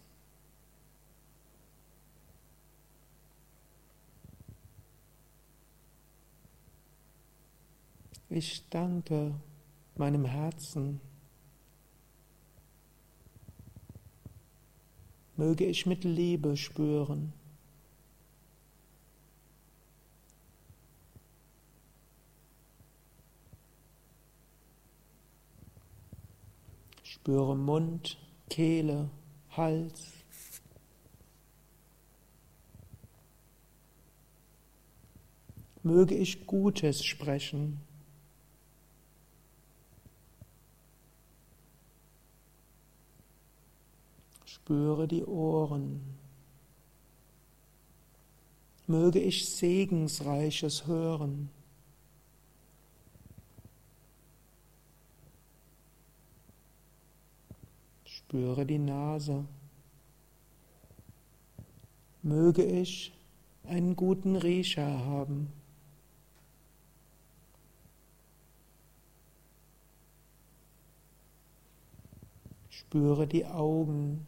Ich 8.28 8.68
danke 8.68 9.34
meinem 9.96 10.26
Herzen. 10.26 11.00
Möge 15.38 15.64
ich 15.64 15.86
mit 15.86 16.04
Liebe 16.04 16.58
spüren. 16.58 17.32
Spüre 27.22 27.54
Mund, 27.54 28.18
Kehle, 28.50 29.08
Hals. 29.56 30.10
Möge 35.84 36.16
ich 36.16 36.48
Gutes 36.48 37.04
sprechen. 37.04 37.80
Spüre 44.44 45.06
die 45.06 45.24
Ohren. 45.24 46.00
Möge 48.88 49.20
ich 49.20 49.48
Segensreiches 49.48 50.88
hören. 50.88 51.50
Spüre 58.32 58.64
die 58.64 58.78
Nase. 58.78 59.44
Möge 62.22 62.64
ich 62.64 63.12
einen 63.64 63.94
guten 63.94 64.36
Riecher 64.36 65.04
haben. 65.04 65.52
Spüre 72.70 73.26
die 73.26 73.44
Augen. 73.44 74.26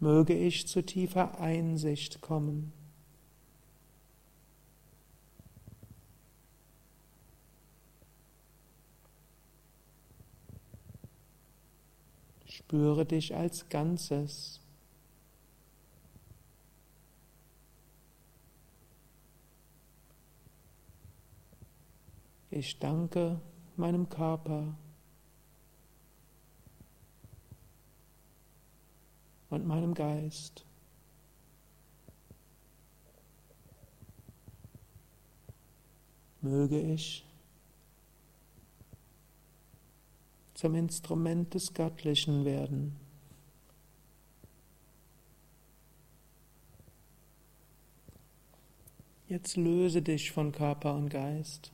Möge 0.00 0.32
ich 0.32 0.66
zu 0.66 0.82
tiefer 0.82 1.38
Einsicht 1.38 2.22
kommen. 2.22 2.72
Spüre 12.54 13.06
dich 13.06 13.34
als 13.34 13.66
Ganzes. 13.70 14.60
Ich 22.50 22.78
danke 22.78 23.40
meinem 23.76 24.06
Körper 24.10 24.74
und 29.48 29.66
meinem 29.66 29.94
Geist. 29.94 30.66
Möge 36.42 36.78
ich 36.78 37.24
zum 40.62 40.76
Instrument 40.76 41.52
des 41.54 41.74
Göttlichen 41.74 42.44
werden. 42.44 42.94
Jetzt 49.26 49.56
löse 49.56 50.02
dich 50.02 50.30
von 50.30 50.52
Körper 50.52 50.94
und 50.94 51.08
Geist. 51.08 51.72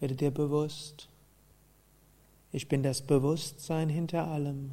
Werde 0.00 0.14
dir 0.16 0.30
bewusst, 0.30 1.08
ich 2.52 2.68
bin 2.68 2.82
das 2.82 3.00
Bewusstsein 3.00 3.88
hinter 3.88 4.26
allem. 4.26 4.72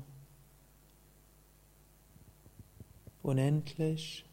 Unendlich 3.23 4.25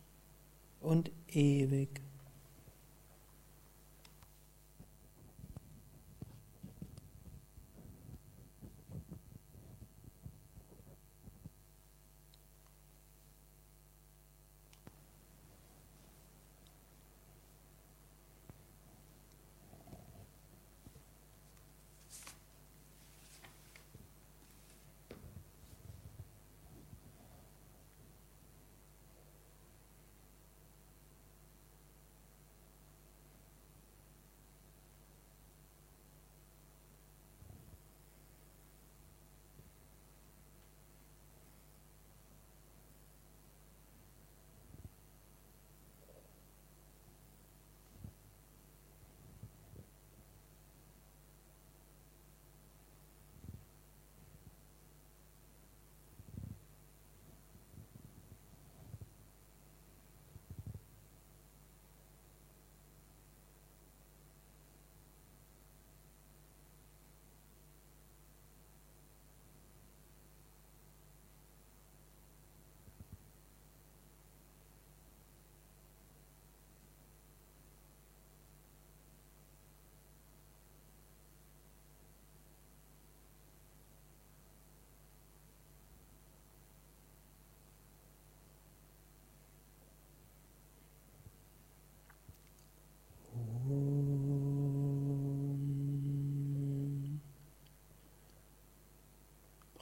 und 0.80 1.12
ewig. 1.28 2.07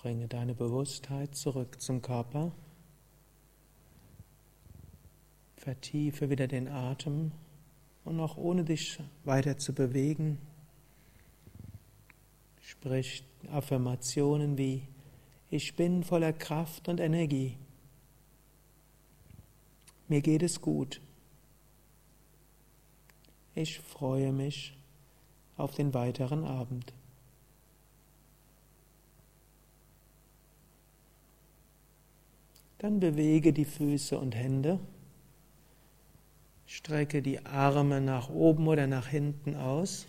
Bringe 0.06 0.28
deine 0.28 0.54
Bewusstheit 0.54 1.34
zurück 1.34 1.80
zum 1.80 2.00
Körper. 2.00 2.52
Vertiefe 5.56 6.30
wieder 6.30 6.46
den 6.46 6.68
Atem 6.68 7.32
und 8.04 8.20
auch 8.20 8.36
ohne 8.36 8.62
dich 8.62 9.00
weiter 9.24 9.58
zu 9.58 9.72
bewegen, 9.72 10.38
sprich 12.60 13.24
Affirmationen 13.50 14.56
wie 14.56 14.86
Ich 15.50 15.74
bin 15.74 16.04
voller 16.04 16.32
Kraft 16.32 16.88
und 16.88 17.00
Energie. 17.00 17.58
Mir 20.06 20.20
geht 20.20 20.44
es 20.44 20.60
gut. 20.60 21.00
Ich 23.56 23.80
freue 23.80 24.30
mich 24.30 24.78
auf 25.56 25.74
den 25.74 25.92
weiteren 25.94 26.44
Abend. 26.44 26.92
Dann 32.78 33.00
bewege 33.00 33.52
die 33.52 33.64
Füße 33.64 34.18
und 34.18 34.34
Hände. 34.34 34.78
Strecke 36.66 37.22
die 37.22 37.44
Arme 37.46 38.00
nach 38.00 38.28
oben 38.28 38.66
oder 38.68 38.86
nach 38.86 39.08
hinten 39.08 39.54
aus. 39.54 40.06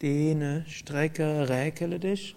Dehne, 0.00 0.64
strecke, 0.66 1.48
räkele 1.48 1.98
dich. 1.98 2.34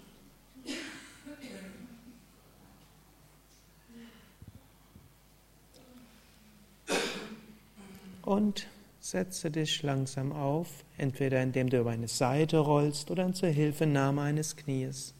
Und 8.22 8.66
setze 9.00 9.50
dich 9.50 9.82
langsam 9.82 10.32
auf, 10.32 10.84
entweder 10.96 11.42
indem 11.42 11.68
du 11.68 11.78
über 11.78 11.90
eine 11.90 12.08
Seite 12.08 12.58
rollst 12.58 13.10
oder 13.10 13.32
zur 13.32 13.50
Hilfenahme 13.50 14.22
eines 14.22 14.56
Knies. 14.56 15.14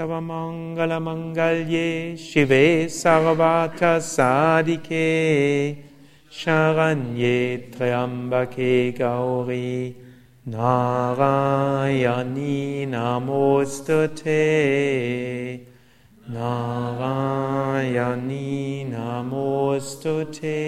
Sarvamangalamangallye 0.00 2.16
Shive 2.16 2.88
Sarvata 2.88 4.00
Sadike 4.00 5.76
Sharanye 6.32 7.68
Triambake 7.70 8.96
Gauri 8.96 9.94
Narayani 10.48 11.68
Namostute 12.88 14.40
Narayani 16.30 17.66
Namostute 18.90 20.60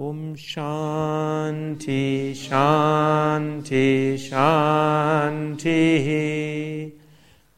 Om 0.00 0.32
Shanti 0.34 2.32
Shanti 2.34 4.16
Shanti. 4.16 5.72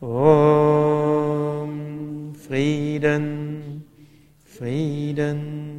Om 0.01 1.70
Frieden 2.34 3.84
Frieden 4.45 5.72